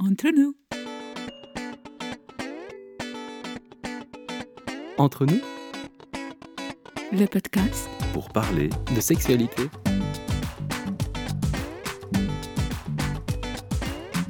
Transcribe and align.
Entre 0.00 0.28
nous. 0.30 0.54
Entre 4.96 5.26
nous, 5.26 5.40
Le 7.12 7.26
podcast. 7.26 7.88
pour 8.12 8.28
parler 8.30 8.70
de 8.94 9.00
sexualité. 9.00 9.62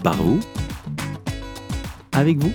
Par 0.03 0.17
vous, 0.17 0.41
avec 2.12 2.38
vous. 2.38 2.53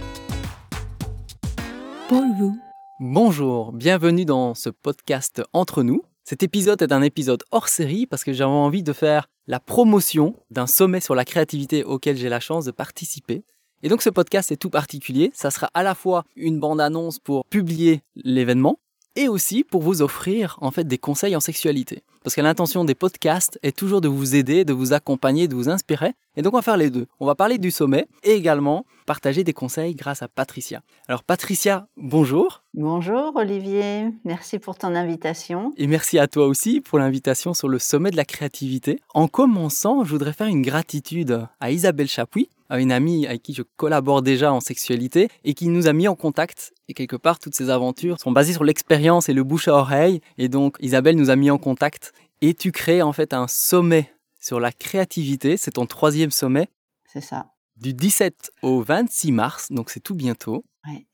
Pour 2.07 2.23
vous. 2.39 2.57
Bonjour, 3.00 3.73
bienvenue 3.73 4.25
dans 4.25 4.54
ce 4.55 4.70
podcast 4.70 5.41
Entre 5.54 5.84
nous. 5.84 6.04
Cet 6.26 6.42
épisode 6.42 6.82
est 6.82 6.94
un 6.94 7.02
épisode 7.02 7.44
hors 7.52 7.68
série 7.68 8.05
parce 8.05 8.23
que 8.23 8.32
j'avais 8.32 8.50
envie 8.50 8.82
de 8.82 8.94
faire 8.94 9.28
la 9.46 9.60
promotion 9.60 10.38
d'un 10.52 10.68
sommet 10.68 11.02
sur 11.02 11.16
la 11.16 11.26
créativité 11.26 11.84
auquel 11.84 12.16
j'ai 12.16 12.30
la 12.30 12.40
chance 12.40 12.64
de 12.64 12.72
participer. 12.72 13.44
Et 13.82 13.90
donc 13.90 14.02
ce 14.02 14.10
podcast 14.10 14.50
est 14.50 14.55
tout 14.55 14.70
particulier, 14.70 15.32
ça 15.34 15.52
sera 15.52 15.70
à 15.73 15.84
la 15.84 15.96
fois 15.96 16.23
une 16.38 16.62
bande-annonce 16.62 17.20
pour 17.20 17.44
publier 17.48 18.04
l'événement 18.16 18.80
et 19.16 19.27
aussi 19.27 19.63
pour 19.63 19.81
vous 19.81 20.02
offrir 20.02 20.58
en 20.62 20.72
fait 20.72 20.85
des 20.85 20.98
conseils 20.98 21.35
en 21.35 21.40
sexualité. 21.40 22.04
Parce 22.23 22.35
que 22.35 22.41
l'intention 22.41 22.85
des 22.85 22.95
podcasts 22.95 23.59
est 23.63 23.76
toujours 23.76 23.99
de 23.99 24.08
vous 24.08 24.35
aider, 24.35 24.63
de 24.63 24.73
vous 24.73 24.94
accompagner, 24.94 25.48
de 25.48 25.55
vous 25.55 25.70
inspirer. 25.70 26.13
Et 26.38 26.41
donc 26.41 26.54
on 26.54 26.58
va 26.58 26.62
faire 26.62 26.77
les 26.77 26.90
deux. 26.90 27.08
On 27.20 27.26
va 27.26 27.35
parler 27.35 27.57
du 27.57 27.70
sommet 27.70 28.07
et 28.23 28.31
également 28.31 28.85
partager 29.05 29.44
des 29.44 29.54
conseils 29.54 29.94
grâce 29.94 30.21
à 30.21 30.27
Patricia. 30.27 30.81
Alors 31.07 31.23
Patricia, 31.23 31.88
bonjour. 31.98 32.63
Bonjour 32.73 33.34
Olivier, 33.35 34.07
merci 34.23 34.57
pour 34.57 34.77
ton 34.77 34.95
invitation. 34.95 35.73
Et 35.77 35.88
merci 35.88 36.18
à 36.18 36.27
toi 36.27 36.48
aussi 36.48 36.82
pour 36.82 36.98
l'invitation 36.98 37.54
sur 37.54 37.68
le 37.68 37.80
sommet 37.80 38.09
de 38.09 38.18
la 38.18 38.26
créativité. 38.26 38.99
En 39.13 39.27
commençant, 39.27 40.04
je 40.05 40.12
voudrais 40.12 40.34
faire 40.34 40.48
une 40.48 40.62
gratitude 40.62 41.48
à 41.59 41.71
Isabelle 41.71 42.07
Chapuis, 42.07 42.49
une 42.80 42.91
amie 42.91 43.26
avec 43.27 43.44
qui 43.44 43.54
je 43.54 43.62
collabore 43.76 44.22
déjà 44.22 44.54
en 44.54 44.59
sexualité 44.59 45.30
et 45.44 45.54
qui 45.54 45.68
nous 45.68 45.88
a 45.88 45.94
mis 45.94 46.08
en 46.08 46.16
contact. 46.16 46.74
Et 46.88 46.93
quelque 46.93 47.16
part, 47.16 47.40
toutes 47.40 47.55
ces 47.55 47.70
aventures 47.70 48.20
sont 48.20 48.32
basées 48.32 48.54
sur 48.54 48.63
l'expérience 48.63 49.29
et 49.29 49.34
le 49.34 49.43
bouche 49.43 49.68
à 49.68 49.76
oreille. 49.76 50.21
Et 50.38 50.49
donc, 50.49 50.77
Isabelle 50.79 51.16
nous 51.16 51.29
a 51.29 51.35
mis 51.35 51.51
en 51.51 51.57
contact 51.57 52.13
et 52.41 52.54
tu 52.54 52.71
crées 52.71 53.01
en 53.01 53.13
fait 53.13 53.34
un 53.34 53.48
sommet 53.48 54.13
sur 54.40 54.60
la 54.60 54.71
créativité. 54.71 55.57
C'est 55.57 55.71
ton 55.71 55.85
troisième 55.85 56.32
sommet 56.32 56.68
C'est 57.05 57.21
ça. 57.21 57.48
du 57.77 57.94
17 57.94 58.51
au 58.62 58.82
26 58.82 59.32
mars, 59.32 59.71
donc 59.71 59.90
c'est 59.90 59.99
tout 60.01 60.16
bientôt. 60.16 60.66
Ouais. 60.88 61.05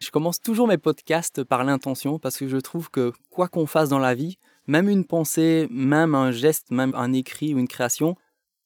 Je 0.00 0.10
commence 0.10 0.40
toujours 0.40 0.66
mes 0.66 0.78
podcasts 0.78 1.44
par 1.44 1.62
l'intention 1.64 2.18
parce 2.18 2.36
que 2.36 2.48
je 2.48 2.56
trouve 2.56 2.90
que 2.90 3.12
quoi 3.30 3.48
qu'on 3.48 3.66
fasse 3.66 3.88
dans 3.88 3.98
la 4.00 4.14
vie, 4.14 4.38
même 4.66 4.88
une 4.88 5.04
pensée, 5.04 5.68
même 5.70 6.14
un 6.14 6.30
geste, 6.32 6.70
même 6.70 6.94
un 6.96 7.12
écrit 7.12 7.54
ou 7.54 7.58
une 7.58 7.68
création, 7.68 8.16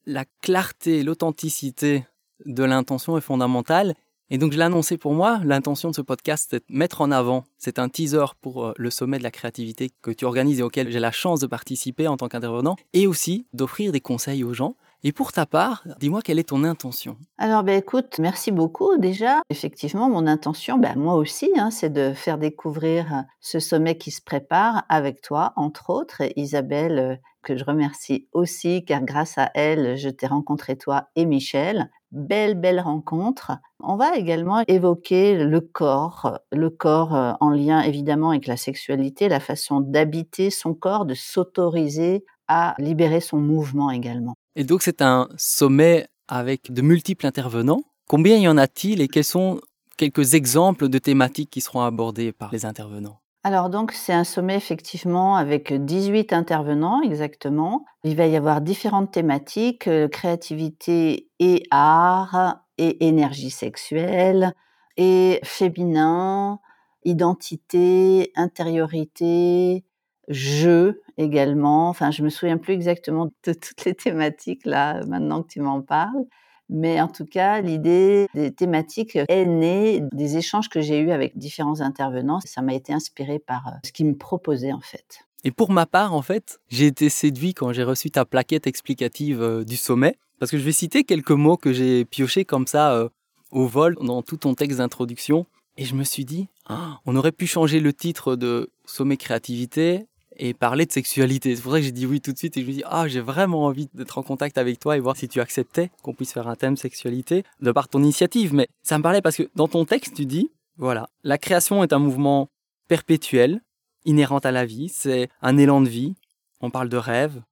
la 0.07 0.25
clarté, 0.41 1.03
l'authenticité 1.03 2.07
de 2.45 2.65
l'intention 2.65 3.17
est 3.17 3.23
fondamentale. 3.23 3.95
Et 4.29 4.39
donc 4.39 4.53
je 4.53 4.59
l'ai 4.59 4.65
annoncé 4.65 4.98
pour 4.98 5.15
moi, 5.15 5.41
l'intention 5.45 5.91
de 5.91 5.95
ce 5.95 6.01
podcast, 6.01 6.48
c'est 6.51 6.59
de 6.59 6.65
mettre 6.69 7.01
en 7.01 7.12
avant, 7.12 7.45
c'est 7.59 7.79
un 7.79 7.89
teaser 7.89 8.25
pour 8.41 8.65
euh, 8.65 8.73
le 8.77 8.91
sommet 8.91 9.19
de 9.19 9.23
la 9.23 9.31
créativité 9.31 9.92
que 10.03 10.11
tu 10.11 10.25
organises 10.25 10.59
et 10.59 10.62
auquel 10.64 10.91
j'ai 10.91 10.98
la 10.98 11.12
chance 11.12 11.39
de 11.39 11.47
participer 11.47 12.09
en 12.09 12.17
tant 12.17 12.27
qu'intervenant, 12.27 12.75
et 12.92 13.07
aussi 13.07 13.47
d'offrir 13.53 13.92
des 13.92 14.01
conseils 14.01 14.42
aux 14.42 14.53
gens. 14.53 14.75
Et 15.05 15.12
pour 15.12 15.31
ta 15.31 15.47
part, 15.47 15.87
dis-moi 16.01 16.23
quelle 16.23 16.41
est 16.41 16.48
ton 16.48 16.64
intention 16.64 17.17
Alors 17.39 17.62
ben 17.62 17.79
écoute, 17.79 18.19
merci 18.19 18.51
beaucoup 18.51 18.97
déjà. 18.97 19.42
Effectivement, 19.51 20.09
mon 20.11 20.27
intention, 20.27 20.79
ben, 20.79 20.97
moi 20.98 21.14
aussi, 21.14 21.53
hein, 21.57 21.70
c'est 21.70 21.92
de 21.92 22.12
faire 22.12 22.39
découvrir 22.39 23.25
ce 23.41 23.61
sommet 23.61 23.98
qui 23.98 24.11
se 24.11 24.20
prépare 24.20 24.83
avec 24.89 25.20
toi, 25.20 25.53
entre 25.55 25.91
autres, 25.91 26.23
Isabelle, 26.34 26.98
euh, 26.98 27.17
que 27.47 27.56
je 27.56 27.64
remercie 27.64 28.27
aussi, 28.33 28.84
car 28.84 29.02
grâce 29.05 29.39
à 29.39 29.50
elle, 29.55 29.97
je 29.97 30.08
t'ai 30.08 30.27
rencontré 30.27 30.77
toi 30.77 31.08
et 31.14 31.25
Michel. 31.25 31.91
Belle, 32.11 32.55
belle 32.55 32.80
rencontre. 32.80 33.52
On 33.80 33.97
va 33.97 34.16
également 34.16 34.64
évoquer 34.66 35.36
le 35.36 35.61
corps, 35.61 36.41
le 36.50 36.70
corps 36.70 37.14
euh, 37.14 37.33
en 37.41 37.50
lien 37.50 37.83
évidemment 37.83 38.30
avec 38.30 38.47
la 38.47 38.56
sexualité, 38.56 39.28
la 39.28 39.39
façon 39.39 39.80
d'habiter 39.80 40.51
son 40.51 40.74
corps, 40.74 41.06
de 41.06 41.14
s'autoriser 41.14 42.24
à 42.48 42.74
libérer 42.79 43.20
son 43.20 43.39
mouvement 43.39 43.90
également. 43.90 44.35
Et 44.56 44.64
donc 44.64 44.83
c'est 44.83 45.01
un 45.01 45.29
sommet 45.36 46.06
avec 46.27 46.73
de 46.73 46.83
multiples 46.83 47.27
intervenants. 47.27 47.83
Combien 48.08 48.36
y 48.36 48.48
en 48.48 48.56
a-t-il 48.56 49.01
et 49.01 49.08
quels 49.08 49.24
sont 49.24 49.61
quelques 49.96 50.35
exemples 50.35 50.89
de 50.89 50.98
thématiques 50.98 51.51
qui 51.51 51.61
seront 51.61 51.83
abordées 51.83 52.33
par 52.33 52.51
les 52.52 52.64
intervenants? 52.64 53.20
Alors 53.46 53.70
donc 53.70 53.92
c'est 53.92 54.12
un 54.12 54.24
sommet 54.24 54.57
effectivement 54.57 55.36
avec 55.36 55.73
18 55.73 56.33
intervenants 56.33 57.01
exactement. 57.02 57.84
Il 58.02 58.17
va 58.17 58.27
y 58.27 58.34
avoir 58.34 58.61
différentes 58.61 59.12
thématiques, 59.12 59.86
euh, 59.86 60.08
créativité 60.08 61.29
et 61.39 61.62
art 61.70 62.64
et 62.77 63.06
énergie 63.06 63.51
sexuelle 63.51 64.52
et 64.96 65.39
féminin, 65.45 66.58
identité, 67.05 68.33
intériorité, 68.35 69.85
jeu 70.27 71.02
également. 71.17 71.89
Enfin, 71.89 72.11
je 72.11 72.24
me 72.24 72.30
souviens 72.30 72.58
plus 72.58 72.74
exactement 72.74 73.27
de 73.45 73.52
toutes 73.52 73.85
les 73.85 73.95
thématiques 73.95 74.64
là 74.67 75.05
maintenant 75.06 75.45
que 75.45 75.48
tu 75.52 75.61
m'en 75.61 75.83
parles. 75.83 76.24
Mais 76.69 77.01
en 77.01 77.09
tout 77.09 77.27
cas, 77.27 77.61
l'idée 77.61 78.27
des 78.35 78.53
thématiques 78.53 79.17
est 79.29 79.47
née 79.47 80.03
des 80.13 80.37
échanges 80.37 80.69
que 80.69 80.81
j'ai 80.81 80.99
eus 80.99 81.13
avec 81.13 81.39
différents 81.39 81.81
intervenants. 81.81 82.41
Ça 82.45 82.63
m'a 82.63 82.75
été 82.75 82.93
inspiré 82.93 83.39
par 83.39 83.69
euh, 83.69 83.71
ce 83.85 83.93
qu'ils 83.93 84.07
me 84.07 84.17
proposaient 84.17 84.73
en 84.73 84.81
fait. 84.81 85.21
Et 85.45 85.53
pour 85.53 85.71
ma 85.71 85.87
part, 85.87 86.13
en 86.13 86.23
fait, 86.23 86.59
j'ai 86.69 86.87
été 86.87 87.09
séduit 87.09 87.55
quand 87.55 87.73
j'ai 87.73 87.85
reçu 87.85 88.11
ta 88.11 88.25
plaquette 88.25 88.67
explicative 88.67 89.41
euh, 89.41 89.65
du 89.65 89.77
sommet, 89.77 90.17
parce 90.41 90.51
que 90.51 90.59
je 90.59 90.65
vais 90.65 90.73
citer 90.73 91.05
quelques 91.05 91.31
mots 91.31 91.57
que 91.57 91.73
j'ai 91.73 92.05
piochés 92.05 92.45
comme 92.45 92.67
ça 92.67 92.93
euh, 92.95 93.09
au 93.53 93.67
vol 93.67 93.97
dans 94.01 94.23
tout 94.23 94.37
ton 94.37 94.55
texte 94.55 94.79
d'introduction. 94.79 95.47
Et 95.77 95.85
je 95.85 95.95
me 95.95 96.03
suis 96.03 96.25
dit, 96.25 96.48
Ah, 96.67 97.01
on 97.07 97.15
aurait 97.15 97.33
pu 97.33 97.47
changer 97.47 97.79
le 97.79 97.93
titre 97.93 98.35
de 98.35 98.71
sommet 98.87 99.17
créativité 99.17 100.07
et 100.39 100.55
parler 100.55 100.86
de 100.86 100.92
sexualité. 100.92 101.57
C'est 101.57 101.63
pour 101.63 101.73
ça 101.73 101.79
que 101.79 101.85
j'ai 101.85 101.92
dit 101.92 102.07
oui 102.07 102.20
tout 102.20 102.33
de 102.33 102.39
suite 102.39 102.57
et 102.57 102.63
je 102.63 102.67
me 102.67 102.73
dis, 102.73 102.83
ah, 102.86 103.08
j'ai 103.08 103.20
vraiment 103.20 103.64
envie 103.64 103.89
d'être 103.95 104.19
en 104.19 104.23
contact 104.23 104.58
avec 104.58 104.79
toi 104.79 104.97
et 104.97 105.01
voir 105.01 105.17
si 105.17 105.29
tu 105.29 105.41
acceptais 105.41 105.91
qu'on 106.02 106.14
puisse 106.14 106.33
faire 106.33 106.48
un 106.48 106.57
thème 106.57 106.77
sexualité 106.77 107.45
de 107.61 107.73
par 107.73 107.89
ton 107.89 108.02
initiative. 108.02 108.55
Mais 108.55 108.69
ça 108.83 108.98
me 108.98 109.02
parlait 109.02 109.23
parce 109.23 109.36
que 109.36 109.48
dans 109.55 109.69
ton 109.69 109.85
texte, 109.85 110.14
tu 110.14 110.27
dis, 110.27 110.51
voilà, 110.77 111.08
la 111.23 111.39
création 111.39 111.83
est 111.83 111.92
un 111.92 111.98
mouvement 111.98 112.48
perpétuel, 112.89 113.63
inhérent 114.05 114.39
à 114.39 114.51
la 114.51 114.64
vie, 114.64 114.89
c'est 114.89 115.29
un 115.42 115.57
élan 115.58 115.80
de 115.80 115.89
vie. 115.89 116.14
On 116.61 116.70
parle 116.70 116.89
de 116.89 116.97
rêve, 116.97 117.42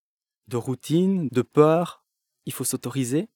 de 0.49 0.57
routine, 0.57 1.29
de 1.31 1.43
peur. 1.43 2.05
Il 2.47 2.53
faut 2.53 2.65
s'autoriser 2.65 3.29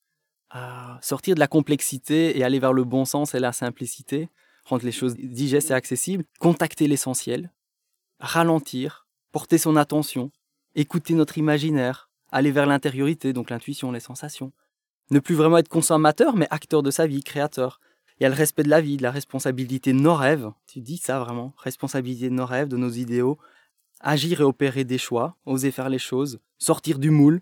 à 0.51 0.99
sortir 1.03 1.35
de 1.35 1.41
la 1.41 1.47
complexité 1.47 2.39
et 2.39 2.45
aller 2.45 2.59
vers 2.59 2.73
le 2.73 2.85
bon 2.85 3.05
sens 3.05 3.35
et 3.35 3.39
la 3.39 3.53
simplicité, 3.53 4.29
rendre 4.65 4.85
les 4.85 4.93
choses 4.93 5.15
digestes 5.17 5.71
et 5.71 5.75
accessibles, 5.75 6.25
contacter 6.39 6.87
l'essentiel, 6.87 7.53
ralentir, 8.21 9.08
porter 9.33 9.59
son 9.59 9.77
attention, 9.77 10.31
écouter 10.75 11.15
notre 11.15 11.39
imaginaire, 11.39 12.09
aller 12.31 12.51
vers 12.51 12.67
l'intériorité, 12.67 13.33
donc 13.33 13.51
l'intuition, 13.51 13.93
les 13.93 14.01
sensations. 14.01 14.53
Ne 15.11 15.21
plus 15.21 15.35
vraiment 15.35 15.59
être 15.59 15.69
consommateur, 15.69 16.37
mais 16.37 16.47
acteur 16.51 16.83
de 16.83 16.91
sa 16.91 17.07
vie, 17.07 17.23
créateur. 17.23 17.81
Il 18.19 18.25
y 18.25 18.27
a 18.27 18.29
le 18.29 18.35
respect 18.35 18.63
de 18.63 18.69
la 18.69 18.81
vie, 18.81 18.97
de 18.97 19.03
la 19.03 19.11
responsabilité 19.11 19.93
de 19.93 19.99
nos 19.99 20.15
rêves. 20.15 20.51
Tu 20.67 20.81
dis 20.81 20.99
ça 20.99 21.19
vraiment, 21.21 21.55
responsabilité 21.57 22.29
de 22.29 22.35
nos 22.35 22.47
rêves, 22.47 22.69
de 22.69 22.77
nos 22.77 22.91
idéaux. 22.91 23.39
Agir 24.01 24.41
et 24.41 24.45
opérer 24.45 24.85
des 24.85 24.99
choix, 24.99 25.37
oser 25.47 25.71
faire 25.71 25.89
les 25.89 25.99
choses, 25.99 26.41
sortir 26.59 26.99
du 26.99 27.11
moule, 27.11 27.41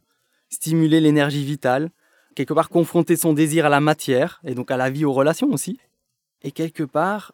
stimuler 0.49 1.01
l'énergie 1.01 1.45
vitale, 1.45 1.91
quelque 2.35 2.55
part 2.55 2.69
confronter 2.69 3.17
son 3.17 3.33
désir 3.33 3.67
à 3.67 3.69
la 3.69 3.81
matière, 3.81 4.41
et 4.45 4.55
donc 4.55 4.71
à 4.71 4.77
la 4.77 4.91
vie, 4.91 5.05
aux 5.05 5.13
relations 5.13 5.51
aussi. 5.51 5.79
Et 6.43 6.53
quelque 6.53 6.83
part, 6.85 7.33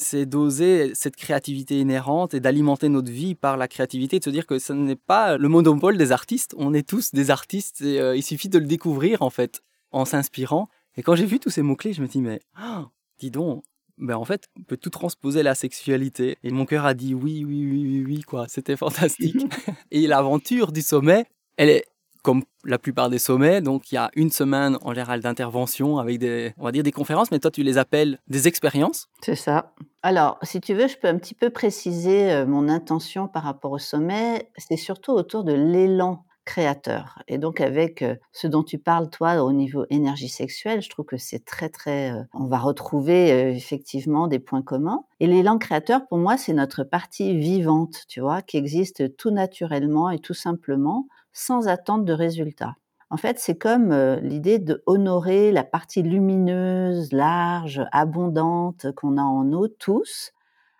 c'est 0.00 0.26
d'oser 0.26 0.92
cette 0.94 1.16
créativité 1.16 1.78
inhérente 1.78 2.34
et 2.34 2.40
d'alimenter 2.40 2.88
notre 2.88 3.10
vie 3.10 3.34
par 3.34 3.56
la 3.56 3.68
créativité, 3.68 4.18
de 4.18 4.24
se 4.24 4.30
dire 4.30 4.46
que 4.46 4.58
ce 4.58 4.72
n'est 4.72 4.96
pas 4.96 5.36
le 5.36 5.48
monopole 5.48 5.96
des 5.96 6.12
artistes, 6.12 6.54
on 6.56 6.74
est 6.74 6.88
tous 6.88 7.12
des 7.12 7.30
artistes 7.30 7.82
et 7.82 8.00
euh, 8.00 8.16
il 8.16 8.22
suffit 8.22 8.48
de 8.48 8.58
le 8.58 8.66
découvrir 8.66 9.22
en 9.22 9.30
fait, 9.30 9.62
en 9.92 10.04
s'inspirant. 10.04 10.68
Et 10.96 11.02
quand 11.02 11.14
j'ai 11.14 11.26
vu 11.26 11.38
tous 11.38 11.50
ces 11.50 11.62
mots-clés, 11.62 11.92
je 11.92 12.02
me 12.02 12.08
dis 12.08 12.20
mais, 12.20 12.40
ah, 12.56 12.88
dis 13.18 13.30
donc, 13.30 13.62
ben 13.98 14.16
en 14.16 14.24
fait, 14.24 14.48
on 14.58 14.62
peut 14.62 14.76
tout 14.76 14.90
transposer 14.90 15.42
la 15.42 15.54
sexualité. 15.54 16.38
Et 16.42 16.50
mon 16.50 16.64
cœur 16.64 16.86
a 16.86 16.94
dit 16.94 17.14
oui, 17.14 17.44
oui, 17.44 17.64
oui, 17.64 17.82
oui, 17.82 18.04
oui, 18.04 18.22
quoi, 18.22 18.48
c'était 18.48 18.76
fantastique. 18.78 19.42
et 19.90 20.06
l'aventure 20.06 20.72
du 20.72 20.82
sommet, 20.82 21.26
elle 21.56 21.68
est 21.68 21.84
comme 22.22 22.42
la 22.64 22.78
plupart 22.78 23.08
des 23.08 23.18
sommets, 23.18 23.60
donc 23.60 23.90
il 23.90 23.94
y 23.94 23.98
a 23.98 24.10
une 24.14 24.30
semaine 24.30 24.76
en 24.82 24.90
général 24.90 25.20
d'intervention 25.20 25.98
avec 25.98 26.18
des, 26.18 26.52
on 26.58 26.64
va 26.64 26.72
dire 26.72 26.82
des 26.82 26.92
conférences, 26.92 27.30
mais 27.30 27.38
toi 27.38 27.50
tu 27.50 27.62
les 27.62 27.78
appelles 27.78 28.18
des 28.28 28.48
expériences. 28.48 29.08
C'est 29.22 29.34
ça. 29.34 29.72
Alors, 30.02 30.38
si 30.42 30.60
tu 30.60 30.74
veux, 30.74 30.88
je 30.88 30.96
peux 30.96 31.08
un 31.08 31.18
petit 31.18 31.34
peu 31.34 31.50
préciser 31.50 32.32
euh, 32.32 32.46
mon 32.46 32.68
intention 32.68 33.28
par 33.28 33.42
rapport 33.42 33.72
au 33.72 33.78
sommet. 33.78 34.50
C'est 34.56 34.76
surtout 34.76 35.12
autour 35.12 35.44
de 35.44 35.52
l'élan 35.52 36.24
créateur. 36.46 37.22
Et 37.28 37.36
donc 37.36 37.60
avec 37.60 38.02
euh, 38.02 38.16
ce 38.32 38.46
dont 38.46 38.62
tu 38.62 38.78
parles, 38.78 39.10
toi, 39.10 39.42
au 39.44 39.52
niveau 39.52 39.84
énergie 39.90 40.30
sexuelle, 40.30 40.80
je 40.80 40.88
trouve 40.88 41.04
que 41.04 41.18
c'est 41.18 41.44
très, 41.44 41.68
très... 41.68 42.12
euh, 42.12 42.22
on 42.32 42.46
va 42.46 42.58
retrouver 42.58 43.54
effectivement 43.54 44.26
des 44.26 44.38
points 44.38 44.62
communs. 44.62 45.04
Et 45.20 45.26
l'élan 45.26 45.58
créateur, 45.58 46.06
pour 46.08 46.18
moi, 46.18 46.36
c'est 46.38 46.54
notre 46.54 46.82
partie 46.82 47.38
vivante, 47.38 48.04
tu 48.08 48.20
vois, 48.20 48.40
qui 48.40 48.56
existe 48.56 49.16
tout 49.16 49.30
naturellement 49.30 50.10
et 50.10 50.18
tout 50.18 50.34
simplement, 50.34 51.06
sans 51.32 51.68
attente 51.68 52.04
de 52.04 52.12
résultat. 52.12 52.74
En 53.10 53.16
fait, 53.16 53.40
c'est 53.40 53.58
comme 53.58 53.90
euh, 53.90 54.16
l'idée 54.20 54.58
de 54.60 54.82
honorer 54.86 55.50
la 55.50 55.64
partie 55.64 56.02
lumineuse, 56.02 57.12
large, 57.12 57.82
abondante 57.90 58.92
qu'on 58.92 59.18
a 59.18 59.22
en 59.22 59.42
nous 59.42 59.66
tous, 59.66 60.32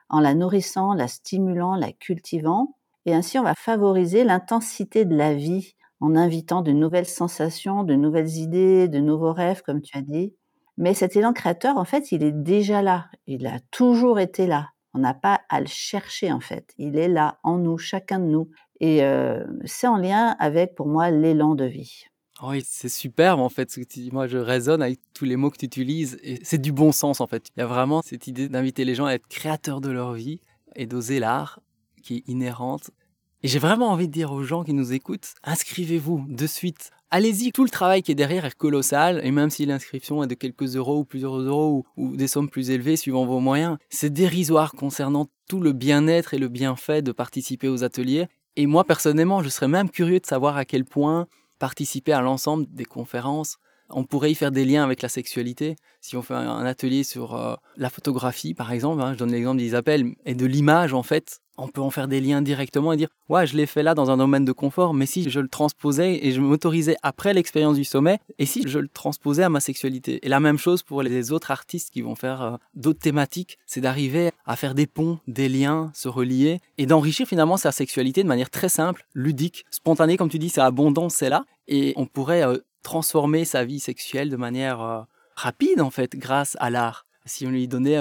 en 0.09 0.21
la 0.21 0.35
nourrissant, 0.35 0.95
la 0.95 1.09
stimulant, 1.09 1.75
la 1.75 1.93
cultivant. 1.93 2.77
Et 3.05 3.15
ainsi, 3.15 3.39
on 3.39 3.43
va 3.43 3.55
favoriser 3.55 4.23
l'intensité 4.23 5.05
de 5.05 5.17
la 5.17 5.35
vie 5.35 5.75
en 6.01 6.15
invitant 6.15 6.63
de 6.63 6.73
nouvelles 6.73 7.07
sensations, 7.07 7.83
de 7.83 7.95
nouvelles 7.95 8.37
idées, 8.37 8.89
de 8.89 9.01
nouveaux 9.01 9.33
rêves, 9.33 9.63
comme 9.63 9.83
tu 9.83 9.99
as 9.99 10.03
dit. 10.03 10.35
Mais 10.77 10.95
cet 10.95 11.17
élan 11.17 11.33
créateur, 11.33 11.77
en 11.77 11.85
fait, 11.85 12.13
il 12.13 12.23
est 12.23 12.33
déjà 12.33 12.81
là. 12.81 13.09
Il 13.27 13.47
a 13.47 13.59
toujours 13.71 14.19
été 14.19 14.47
là. 14.47 14.71
On 14.95 14.99
n'a 14.99 15.15
pas 15.15 15.41
à 15.49 15.61
le 15.61 15.67
chercher, 15.67 16.33
en 16.33 16.41
fait. 16.41 16.73
Il 16.79 16.97
est 16.97 17.09
là, 17.09 17.39
en 17.43 17.59
nous, 17.59 17.77
chacun 17.77 18.19
de 18.19 18.25
nous. 18.25 18.49
Et 18.81 19.03
c'est 19.65 19.87
en 19.87 19.97
lien 19.97 20.37
avec, 20.39 20.75
pour 20.75 20.87
moi, 20.87 21.11
l'élan 21.11 21.55
de 21.55 21.65
vie. 21.65 22.05
Oui, 22.43 22.63
c'est 22.65 22.89
superbe 22.89 23.41
en 23.41 23.51
fait. 23.51 23.79
Moi, 24.13 24.27
je 24.27 24.39
résonne 24.39 24.81
avec 24.81 24.99
tous 25.13 25.27
les 25.27 25.37
mots 25.37 25.51
que 25.51 25.59
tu 25.59 25.67
utilises 25.67 26.19
c'est 26.43 26.61
du 26.61 26.73
bon 26.73 26.91
sens 26.91 27.21
en 27.21 27.27
fait. 27.27 27.49
Il 27.57 27.61
y 27.61 27.63
a 27.63 27.67
vraiment 27.67 28.01
cette 28.03 28.27
idée 28.27 28.49
d'inviter 28.49 28.87
les 28.87 28.95
gens 28.95 29.05
à 29.05 29.13
être 29.13 29.29
créateurs 29.29 29.83
de 29.83 29.91
leur 29.91 30.15
vie 30.15 30.41
et 30.75 30.87
d'oser 30.87 31.21
l'art 31.21 31.61
qui 32.03 32.17
est 32.17 32.29
inhérente. 32.29 32.91
Et 33.43 33.49
j'ai 33.49 33.59
vraiment 33.59 33.89
envie 33.89 34.09
de 34.09 34.13
dire 34.13 34.33
aux 34.33 34.43
gens 34.43 34.65
qui 34.65 34.73
nous 34.73 34.93
écoutent, 34.93 35.35
inscrivez-vous 35.45 36.27
de 36.29 36.47
suite. 36.47 36.91
Allez-y, 37.11 37.53
tout 37.53 37.65
le 37.65 37.71
travail 37.71 38.03
qui 38.03 38.13
est 38.13 38.15
derrière 38.15 38.45
est 38.45 38.55
colossal, 38.55 39.21
et 39.25 39.31
même 39.31 39.51
si 39.51 39.67
l'inscription 39.67 40.23
est 40.23 40.27
de 40.27 40.35
quelques 40.35 40.77
euros 40.77 40.99
ou 40.99 41.05
plusieurs 41.05 41.39
euros 41.39 41.85
ou 41.97 42.17
des 42.17 42.29
sommes 42.29 42.49
plus 42.49 42.71
élevées 42.71 42.97
suivant 42.97 43.25
vos 43.27 43.41
moyens, 43.41 43.79
c'est 43.89 44.11
dérisoire 44.11 44.73
concernant 44.73 45.27
tout 45.49 45.61
le 45.61 45.73
bien-être 45.73 46.35
et 46.35 46.39
le 46.39 46.49
bienfait 46.49 47.03
de 47.03 47.13
participer 47.13 47.69
aux 47.69 47.83
ateliers. 47.83 48.29
Et 48.57 48.67
moi 48.67 48.85
personnellement, 48.85 49.43
je 49.43 49.49
serais 49.49 49.69
même 49.69 49.91
curieux 49.91 50.21
de 50.21 50.27
savoir 50.27 50.57
à 50.57 50.65
quel 50.65 50.85
point 50.85 51.27
participer 51.59 52.13
à 52.13 52.21
l'ensemble 52.21 52.67
des 52.69 52.85
conférences. 52.85 53.59
On 53.91 54.05
pourrait 54.05 54.33
y 54.33 54.35
faire 54.35 54.51
des 54.51 54.65
liens 54.65 54.85
avec 54.85 55.03
la 55.03 55.09
sexualité. 55.09 55.77
Si 56.01 56.17
on 56.17 56.23
fait 56.23 56.35
un 56.35 56.65
atelier 56.65 57.05
sur 57.05 57.35
euh, 57.35 57.55
la 57.77 57.91
photographie, 57.91 58.55
par 58.55 58.73
exemple, 58.73 59.03
hein, 59.03 59.13
je 59.13 59.19
donne 59.19 59.33
l'exemple 59.33 59.59
d'Isabelle, 59.59 60.15
et 60.25 60.35
de 60.35 60.47
l'image, 60.47 60.95
en 60.95 61.03
fait, 61.03 61.41
on 61.61 61.69
peut 61.69 61.81
en 61.81 61.91
faire 61.91 62.09
des 62.09 62.21
liens 62.21 62.43
directement 62.43 62.93
et 62.93 62.97
dire 62.97 63.09
ouais 63.29 63.47
je 63.47 63.57
l'ai 63.57 63.67
fait 63.67 63.83
là 63.83 63.95
dans 63.95 64.11
un 64.11 64.17
domaine 64.17 64.45
de 64.45 64.53
confort 64.53 64.95
mais 64.95 65.07
si 65.07 65.29
je 65.29 65.41
le 65.41 65.49
transposais 65.49 66.27
et 66.27 66.33
je 66.33 66.41
m'autorisais 66.41 66.97
après 67.03 67.35
l'expérience 67.35 67.77
du 67.77 67.85
sommet 67.85 68.19
et 68.39 68.47
si 68.47 68.67
je 68.67 68.79
le 68.79 68.89
transposais 68.89 69.43
à 69.43 69.49
ma 69.49 69.61
sexualité? 69.61 70.25
Et 70.25 70.29
la 70.29 70.41
même 70.41 70.59
chose 70.59 70.83
pour 70.83 71.03
les 71.03 71.33
autres 71.33 71.51
artistes 71.51 71.91
qui 71.91 72.03
vont 72.03 72.15
faire 72.15 72.43
euh, 72.43 72.57
d'autres 72.75 73.01
thématiques 73.01 73.59
c'est 73.67 73.81
d'arriver 73.81 74.31
à 74.47 74.57
faire 74.57 74.75
des 74.75 74.87
ponts 74.87 75.19
des 75.27 75.49
liens 75.49 75.91
se 75.95 76.09
relier 76.09 76.61
et 76.79 76.87
d'enrichir 76.87 77.27
finalement 77.27 77.57
sa 77.57 77.73
sexualité 77.73 78.23
de 78.23 78.29
manière 78.29 78.51
très 78.51 78.69
simple 78.69 79.05
ludique 79.15 79.67
spontanée 79.71 80.17
comme 80.17 80.31
tu 80.31 80.39
dis 80.39 80.49
c'est 80.49 80.61
abondant 80.61 81.09
c'est 81.09 81.29
là 81.29 81.45
et 81.69 81.93
on 81.97 82.07
pourrait 82.07 82.45
euh, 82.45 82.59
transformer 82.83 83.45
sa 83.45 83.65
vie 83.65 83.81
sexuelle 83.81 84.31
de 84.31 84.37
manière 84.37 84.81
euh, 84.81 85.03
rapide 85.37 85.81
en 85.81 85.91
fait 85.91 86.17
grâce 86.17 86.57
à 86.61 86.71
l'art 86.71 87.07
si 87.27 87.47
on 87.47 87.51
lui 87.51 87.69
donnait 87.69 87.99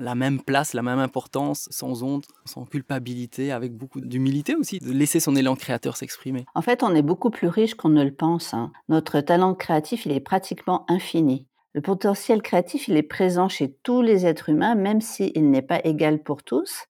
la 0.00 0.14
même 0.14 0.40
place, 0.40 0.74
la 0.74 0.82
même 0.82 0.98
importance, 0.98 1.68
sans 1.70 2.02
honte, 2.02 2.26
sans 2.44 2.64
culpabilité, 2.64 3.52
avec 3.52 3.76
beaucoup 3.76 4.00
d'humilité 4.00 4.54
aussi, 4.54 4.78
de 4.78 4.92
laisser 4.92 5.20
son 5.20 5.36
élan 5.36 5.56
créateur 5.56 5.96
s'exprimer. 5.96 6.46
En 6.54 6.62
fait, 6.62 6.82
on 6.82 6.94
est 6.94 7.02
beaucoup 7.02 7.30
plus 7.30 7.48
riche 7.48 7.74
qu'on 7.74 7.88
ne 7.88 8.04
le 8.04 8.14
pense. 8.14 8.54
Hein. 8.54 8.72
Notre 8.88 9.20
talent 9.20 9.54
créatif, 9.54 10.06
il 10.06 10.12
est 10.12 10.20
pratiquement 10.20 10.84
infini. 10.88 11.46
Le 11.74 11.80
potentiel 11.80 12.42
créatif, 12.42 12.88
il 12.88 12.96
est 12.96 13.02
présent 13.02 13.48
chez 13.48 13.72
tous 13.82 14.02
les 14.02 14.26
êtres 14.26 14.48
humains, 14.48 14.74
même 14.74 15.00
s'il 15.00 15.50
n'est 15.50 15.62
pas 15.62 15.80
égal 15.84 16.22
pour 16.22 16.42
tous. 16.42 16.86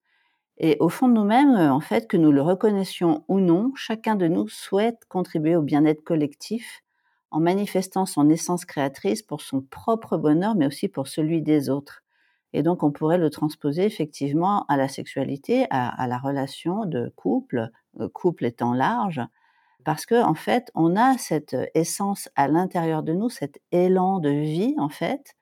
Et 0.58 0.76
au 0.80 0.88
fond 0.88 1.08
de 1.08 1.14
nous-mêmes, 1.14 1.56
en 1.56 1.80
fait, 1.80 2.08
que 2.08 2.16
nous 2.16 2.32
le 2.32 2.42
reconnaissions 2.42 3.24
ou 3.28 3.38
non, 3.40 3.72
chacun 3.74 4.16
de 4.16 4.26
nous 4.26 4.48
souhaite 4.48 5.04
contribuer 5.08 5.56
au 5.56 5.62
bien-être 5.62 6.02
collectif 6.02 6.82
en 7.30 7.40
manifestant 7.40 8.06
son 8.06 8.28
essence 8.28 8.64
créatrice 8.64 9.22
pour 9.22 9.40
son 9.40 9.60
propre 9.60 10.16
bonheur, 10.16 10.54
mais 10.54 10.66
aussi 10.66 10.88
pour 10.88 11.08
celui 11.08 11.42
des 11.42 11.70
autres. 11.70 12.02
Et 12.52 12.62
donc, 12.62 12.82
on 12.82 12.90
pourrait 12.90 13.18
le 13.18 13.30
transposer 13.30 13.84
effectivement 13.84 14.64
à 14.68 14.76
la 14.76 14.88
sexualité, 14.88 15.66
à, 15.70 16.06
la 16.06 16.18
relation 16.18 16.86
de 16.86 17.12
couple, 17.14 17.70
euh, 18.00 18.08
couple 18.08 18.46
étant 18.46 18.72
large, 18.72 19.20
parce 19.84 20.06
que 20.06 20.22
en 20.22 20.34
fait, 20.34 20.70
on 20.74 20.96
a 20.96 21.18
cette 21.18 21.56
essence 21.74 22.28
à 22.36 22.48
l'intérieur 22.48 23.02
de 23.02 23.12
nous, 23.12 23.28
cet 23.28 23.60
élan 23.72 24.18
de 24.18 24.30
vie 24.30 24.74
en 24.78 24.88
fait, 24.88 25.34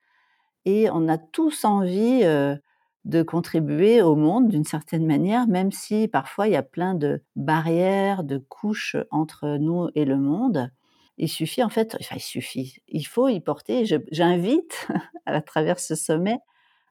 et 0.65 0.91
on 0.91 1.09
a 1.09 1.17
tous 1.17 1.65
envie 1.65 2.21
euh, 2.25 2.57
de 3.05 3.23
contribuer 3.23 4.03
au 4.03 4.17
monde 4.17 4.49
d'une 4.49 4.65
certaine 4.65 5.07
manière, 5.07 5.47
même 5.47 5.71
si 5.71 6.09
parfois 6.09 6.49
il 6.49 6.53
y 6.53 6.57
a 6.57 6.63
plein 6.63 6.95
de 6.95 7.23
barrières, 7.37 8.25
de 8.25 8.39
couches 8.39 8.97
entre 9.11 9.59
nous 9.59 9.89
et 9.95 10.05
le 10.05 10.17
monde. 10.17 10.71
Il 11.19 11.29
suffit 11.29 11.63
en 11.63 11.69
fait, 11.69 11.97
il 12.15 12.21
suffit, 12.21 12.83
il 12.89 13.05
faut 13.05 13.29
y 13.29 13.41
porter. 13.41 13.85
J'invite 14.13 14.89
à 15.27 15.41
travers 15.41 15.79
ce 15.81 15.95
sommet 15.95 16.39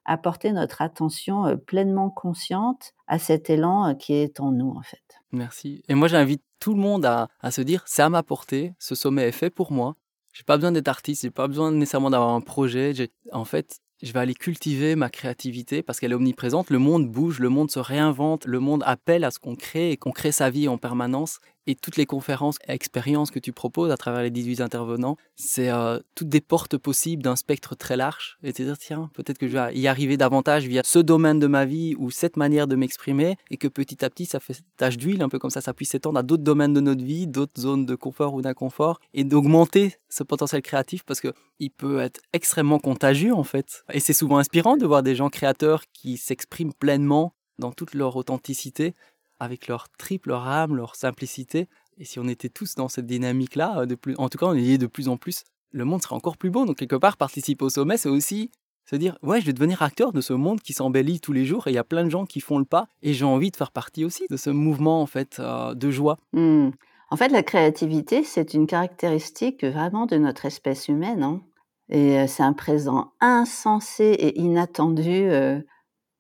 apporter 0.06 0.51
notre 0.51 0.81
attention 0.81 1.57
pleinement 1.66 2.10
consciente 2.10 2.94
à 3.07 3.19
cet 3.19 3.50
élan 3.50 3.95
qui 3.95 4.13
est 4.13 4.39
en 4.39 4.51
nous, 4.51 4.69
en 4.69 4.81
fait. 4.81 5.01
Merci. 5.31 5.83
Et 5.89 5.95
moi, 5.95 6.07
j'invite 6.07 6.44
tout 6.60 6.74
le 6.74 6.80
monde 6.80 7.06
à, 7.06 7.27
se 7.51 7.62
dire, 7.62 7.83
c'est 7.86 8.04
à 8.04 8.10
ma 8.10 8.24
portée, 8.24 8.74
ce 8.80 8.95
sommet 8.95 9.24
est 9.24 9.31
fait 9.31 9.50
pour 9.50 9.72
moi. 9.72 9.95
J'ai 10.33 10.44
pas 10.44 10.57
besoin 10.57 10.72
d'être 10.72 10.88
artiste, 10.88 11.24
j'ai 11.24 11.31
pas 11.31 11.48
besoin 11.48 11.72
nécessairement 11.72 12.10
d'avoir 12.10 12.31
un 12.31 12.42
projet. 12.42 12.94
En 13.31 13.45
fait, 13.45 13.80
je 14.04 14.12
vais 14.12 14.19
aller 14.19 14.33
cultiver 14.33 14.95
ma 14.95 15.10
créativité 15.10 15.81
parce 15.81 16.00
qu'elle 16.00 16.12
est 16.12 16.16
omniprésente. 16.16 16.69
Le 16.69 16.80
monde 16.80 17.10
bouge, 17.10 17.39
le 17.39 17.50
monde 17.50 17.72
se 17.72 17.80
réinvente, 17.80 18.45
le 18.45 18.60
monde 18.60 18.83
appelle 18.86 19.24
à 19.24 19.31
ce 19.31 19.39
qu'on 19.39 19.56
crée 19.56 19.92
et 19.92 19.98
qu'on 19.98 20.12
crée 20.12 20.33
sa 20.33 20.50
vie 20.50 20.68
en 20.68 20.77
permanence. 20.77 21.39
Et 21.67 21.75
toutes 21.75 21.97
les 21.97 22.06
conférences 22.06 22.57
et 22.67 22.71
expériences 22.71 23.31
que 23.31 23.39
tu 23.39 23.51
proposes 23.51 23.91
à 23.91 23.97
travers 23.97 24.21
les 24.21 24.29
18 24.29 24.62
intervenants, 24.62 25.17
c'est 25.35 25.69
euh, 25.69 26.00
toutes 26.13 26.29
des 26.29 26.41
portes 26.41 26.77
possibles 26.77 27.23
d'un 27.23 27.35
spectre 27.35 27.75
très 27.75 27.97
large. 27.97 28.38
Et 28.44 28.53
te 28.53 28.62
dire, 28.62 28.77
tiens, 28.77 29.09
peut-être 29.13 29.38
que 29.38 29.47
je 29.47 29.53
vais 29.53 29.75
y 29.75 29.88
arriver 29.88 30.17
davantage 30.17 30.67
via 30.67 30.81
ce 30.83 31.00
domaine 31.00 31.39
de 31.39 31.47
ma 31.47 31.65
vie 31.65 31.95
ou 31.97 32.12
cette 32.12 32.38
manière 32.38 32.67
de 32.67 32.75
m'exprimer 32.75 33.38
et 33.50 33.57
que 33.57 33.67
petit 33.67 34.06
à 34.06 34.09
petit, 34.09 34.25
ça 34.25 34.39
fait 34.39 34.62
tâche 34.77 34.97
d'huile, 34.97 35.21
un 35.21 35.29
peu 35.29 35.39
comme 35.39 35.50
ça, 35.50 35.62
ça 35.62 35.73
puisse 35.73 35.89
s'étendre 35.89 36.19
à 36.19 36.23
d'autres 36.23 36.44
domaines 36.44 36.73
de 36.73 36.81
notre 36.81 37.03
vie, 37.03 37.27
d'autres 37.27 37.59
zones 37.59 37.85
de 37.85 37.95
confort 37.95 38.33
ou 38.33 38.41
d'inconfort 38.41 39.00
et 39.13 39.23
d'augmenter 39.23 39.95
ce 40.09 40.23
potentiel 40.23 40.62
créatif 40.62 41.03
parce 41.03 41.19
que 41.19 41.33
il 41.59 41.71
peut 41.71 42.00
être 42.00 42.21
extrêmement 42.33 42.79
contagieux 42.79 43.33
en 43.33 43.44
fait. 43.44 43.83
Et 43.91 44.00
c'est 44.00 44.13
souvent 44.13 44.38
inspirant 44.38 44.77
de 44.77 44.85
voir 44.85 45.03
des 45.03 45.15
gens 45.15 45.29
créateurs 45.29 45.83
qui 45.94 46.17
s'expriment 46.17 46.73
pleinement 46.73 47.33
dans 47.59 47.71
toute 47.71 47.94
leur 47.94 48.15
authenticité 48.15 48.94
avec 49.40 49.68
leur 49.68 49.90
triple 49.98 50.32
âme, 50.32 50.76
leur 50.76 50.96
simplicité. 50.96 51.68
Et 51.98 52.06
si 52.06 52.20
on 52.20 52.28
était 52.28 52.50
tous 52.50 52.76
dans 52.76 52.88
cette 52.88 53.06
dynamique-là, 53.06 53.82
euh, 53.82 53.86
de 53.86 53.96
plus, 53.96 54.16
en 54.18 54.30
tout 54.30 54.38
cas, 54.38 54.48
on 54.48 54.54
y 54.54 54.74
est 54.74 54.78
de 54.78 54.88
plus 54.88 55.08
en 55.08 55.18
plus, 55.18 55.44
le 55.72 55.86
monde 55.86 56.02
serait 56.02 56.16
encore 56.16 56.38
plus 56.38 56.50
beau. 56.50 56.66
Donc, 56.66 56.78
quelque 56.78 56.96
part, 56.96 57.18
participer 57.18 57.64
au 57.64 57.70
sommet, 57.70 57.98
c'est 57.98 58.10
aussi 58.10 58.52
se 58.86 58.96
dire 58.96 59.18
Ouais, 59.22 59.42
je 59.42 59.46
vais 59.46 59.54
devenir 59.54 59.82
acteur 59.82 60.12
de 60.12 60.22
ce 60.22 60.34
monde 60.34 60.62
qui 60.62 60.74
s'embellit 60.74 61.20
tous 61.20 61.34
les 61.34 61.46
jours 61.46 61.68
et 61.68 61.72
il 61.72 61.75
y 61.75 61.80
a 61.80 61.84
plein 61.84 62.04
de 62.04 62.10
gens 62.10 62.25
qui 62.25 62.39
font 62.39 62.60
le 62.60 62.65
pas. 62.65 62.88
Et 63.01 63.13
j'ai 63.13 63.25
envie 63.25 63.51
de 63.51 63.56
faire 63.56 63.72
partie 63.72 64.06
aussi 64.06 64.25
de 64.30 64.38
ce 64.38 64.50
mouvement, 64.50 65.01
en 65.01 65.06
fait, 65.06 65.38
euh, 65.39 65.74
de 65.74 65.89
joie. 65.92 66.18
Mmh. 66.34 66.70
En 67.12 67.18
fait, 67.18 67.30
la 67.30 67.44
créativité, 67.44 68.24
c'est 68.24 68.54
une 68.54 68.68
caractéristique 68.68 69.63
vraiment 69.63 70.06
de 70.06 70.18
notre 70.18 70.46
espèce 70.46 70.88
humaine. 70.88 71.24
Hein. 71.24 71.42
et 71.89 72.20
euh, 72.20 72.27
c'est 72.27 72.44
un 72.44 72.54
présent 72.54 73.13
insensé 73.22 74.04
et 74.04 74.39
inattendu 74.39 75.30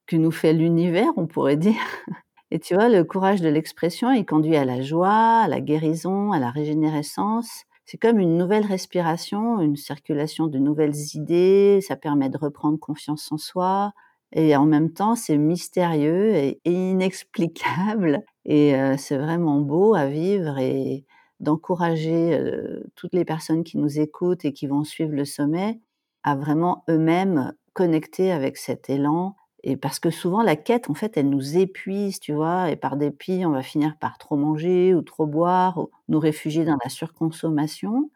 que 0.07 0.15
nous 0.15 0.31
fait 0.31 0.53
l'univers, 0.53 1.11
on 1.17 1.27
pourrait 1.27 1.57
dire. 1.57 1.81
Et 2.55 2.59
tu 2.59 2.73
vois, 2.73 2.87
le 2.87 3.03
courage 3.03 3.41
de 3.41 3.49
l'expression, 3.49 4.13
il 4.13 4.25
conduit 4.25 4.55
à 4.55 4.63
la 4.63 4.81
joie, 4.81 5.41
à 5.41 5.47
la 5.49 5.59
guérison, 5.59 6.31
à 6.31 6.39
la 6.39 6.51
régénérescence. 6.51 7.65
C'est 7.85 7.97
comme 7.97 8.17
une 8.17 8.37
nouvelle 8.37 8.65
respiration, 8.65 9.59
une 9.59 9.75
circulation 9.75 10.47
de 10.47 10.57
nouvelles 10.57 10.95
idées, 11.15 11.81
ça 11.85 11.97
permet 11.97 12.29
de 12.29 12.37
reprendre 12.37 12.79
confiance 12.79 13.29
en 13.33 13.37
soi. 13.37 13.91
Et 14.31 14.55
en 14.55 14.65
même 14.65 14.93
temps, 14.93 15.15
c'est 15.15 15.37
mystérieux 15.37 16.33
et 16.33 16.61
inexplicable. 16.63 18.23
Et 18.45 18.73
euh, 18.73 18.95
c'est 18.97 19.17
vraiment 19.17 19.59
beau 19.59 19.93
à 19.93 20.05
vivre 20.05 20.57
et 20.57 21.03
d'encourager 21.41 22.39
euh, 22.39 22.85
toutes 22.95 23.13
les 23.13 23.25
personnes 23.25 23.65
qui 23.65 23.77
nous 23.77 23.99
écoutent 23.99 24.45
et 24.45 24.53
qui 24.53 24.67
vont 24.67 24.85
suivre 24.85 25.11
le 25.11 25.25
sommet 25.25 25.81
à 26.23 26.37
vraiment 26.37 26.85
eux-mêmes 26.89 27.51
connecter 27.73 28.31
avec 28.31 28.55
cet 28.55 28.89
élan 28.89 29.35
et 29.67 29.77
parce 29.77 29.99
que 29.99 30.11
souvent, 30.11 30.43
la 30.43 30.55
quête, 30.55 30.91
en 30.91 30.93
fait, 30.93 31.17
elle 31.17 31.27
nous 31.27 31.57
épuise, 31.57 32.19
tu 32.19 32.33
vois, 32.33 32.69
et 32.69 32.75
par 32.75 32.97
dépit, 32.97 33.45
on 33.47 33.49
va 33.49 33.63
finir 33.63 33.97
par 33.97 34.19
trop 34.19 34.37
manger 34.37 34.93
ou 34.93 35.01
trop 35.01 35.25
boire, 35.25 35.79
ou 35.79 35.89
nous 36.07 36.19
réfugier 36.19 36.65
dans 36.65 36.77
la 36.83 36.89
surconsommation, 36.89 38.11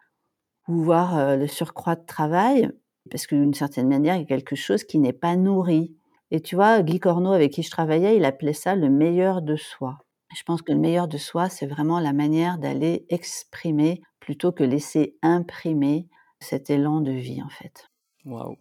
ou 0.68 0.84
voir 0.84 1.18
euh, 1.18 1.36
le 1.38 1.48
surcroît 1.48 1.96
de 1.96 2.06
travail, 2.06 2.70
parce 3.10 3.26
que 3.26 3.36
d'une 3.36 3.56
certaine 3.56 3.88
manière, 3.88 4.16
il 4.16 4.20
y 4.20 4.24
a 4.24 4.28
quelque 4.28 4.56
chose 4.56 4.84
qui 4.84 5.00
n'est 5.00 5.12
pas 5.12 5.36
nourri. 5.36 5.96
Et 6.30 6.40
tu 6.40 6.56
vois, 6.56 6.84
Guy 6.84 7.00
Corneau, 7.00 7.34
avec 7.34 7.52
qui 7.52 7.64
je 7.64 7.72
travaillais, 7.72 8.16
il 8.16 8.26
appelait 8.26 8.54
ça 8.54 8.76
le 8.76 8.90
meilleur 8.90 9.42
de 9.42 9.56
soi. 9.56 9.98
Je 10.38 10.44
pense 10.44 10.62
que 10.62 10.72
le 10.72 10.78
meilleur 10.78 11.08
de 11.08 11.18
soi, 11.18 11.50
c'est 11.50 11.66
vraiment 11.66 12.00
la 12.00 12.14
manière 12.14 12.60
d'aller 12.60 13.08
exprimer 13.10 14.04
plutôt 14.20 14.52
que 14.52 14.64
laisser 14.64 15.18
imprimer 15.24 16.08
cet 16.40 16.70
élan 16.70 17.02
de 17.02 17.12
vie, 17.12 17.42
en 17.42 17.50
fait. 17.50 17.90
Waouh 18.26 18.56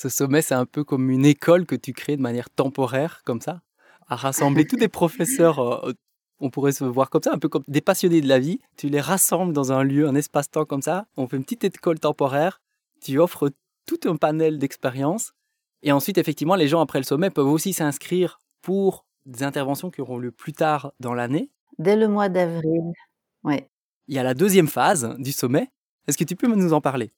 ce 0.00 0.08
sommet, 0.08 0.40
c'est 0.40 0.54
un 0.54 0.64
peu 0.64 0.82
comme 0.82 1.10
une 1.10 1.26
école 1.26 1.66
que 1.66 1.74
tu 1.74 1.92
crées 1.92 2.16
de 2.16 2.22
manière 2.22 2.48
temporaire, 2.48 3.20
comme 3.26 3.42
ça, 3.42 3.60
à 4.08 4.16
rassembler 4.16 4.66
tous 4.66 4.76
des 4.76 4.88
professeurs 4.88 5.58
euh, 5.86 5.92
On 6.40 6.48
pourrait 6.48 6.72
se 6.72 6.84
voir 6.84 7.10
comme 7.10 7.22
ça, 7.22 7.34
un 7.34 7.38
peu 7.38 7.50
comme 7.50 7.64
des 7.68 7.82
passionnés 7.82 8.22
de 8.22 8.28
la 8.28 8.38
vie. 8.38 8.60
Tu 8.78 8.88
les 8.88 9.02
rassembles 9.02 9.52
dans 9.52 9.72
un 9.72 9.82
lieu, 9.82 10.08
un 10.08 10.14
espace-temps 10.14 10.64
comme 10.64 10.80
ça. 10.80 11.06
On 11.18 11.28
fait 11.28 11.36
une 11.36 11.44
petite 11.44 11.64
école 11.64 12.00
temporaire. 12.00 12.62
Tu 13.02 13.18
offres 13.18 13.50
tout 13.84 14.00
un 14.08 14.16
panel 14.16 14.58
d'expériences. 14.58 15.34
Et 15.82 15.92
ensuite, 15.92 16.16
effectivement, 16.16 16.54
les 16.54 16.66
gens 16.66 16.80
après 16.80 16.98
le 16.98 17.04
sommet 17.04 17.28
peuvent 17.28 17.46
aussi 17.46 17.74
s'inscrire 17.74 18.40
pour 18.62 19.04
des 19.26 19.42
interventions 19.42 19.90
qui 19.90 20.00
auront 20.00 20.16
lieu 20.16 20.30
plus 20.30 20.54
tard 20.54 20.92
dans 20.98 21.12
l'année. 21.12 21.50
Dès 21.78 21.96
le 21.96 22.08
mois 22.08 22.30
d'avril, 22.30 22.92
oui. 23.44 23.64
Il 24.08 24.14
y 24.14 24.18
a 24.18 24.22
la 24.22 24.34
deuxième 24.34 24.68
phase 24.68 25.14
du 25.18 25.32
sommet. 25.32 25.70
Est-ce 26.08 26.16
que 26.16 26.24
tu 26.24 26.36
peux 26.36 26.48
nous 26.48 26.72
en 26.72 26.80
parler? 26.80 27.12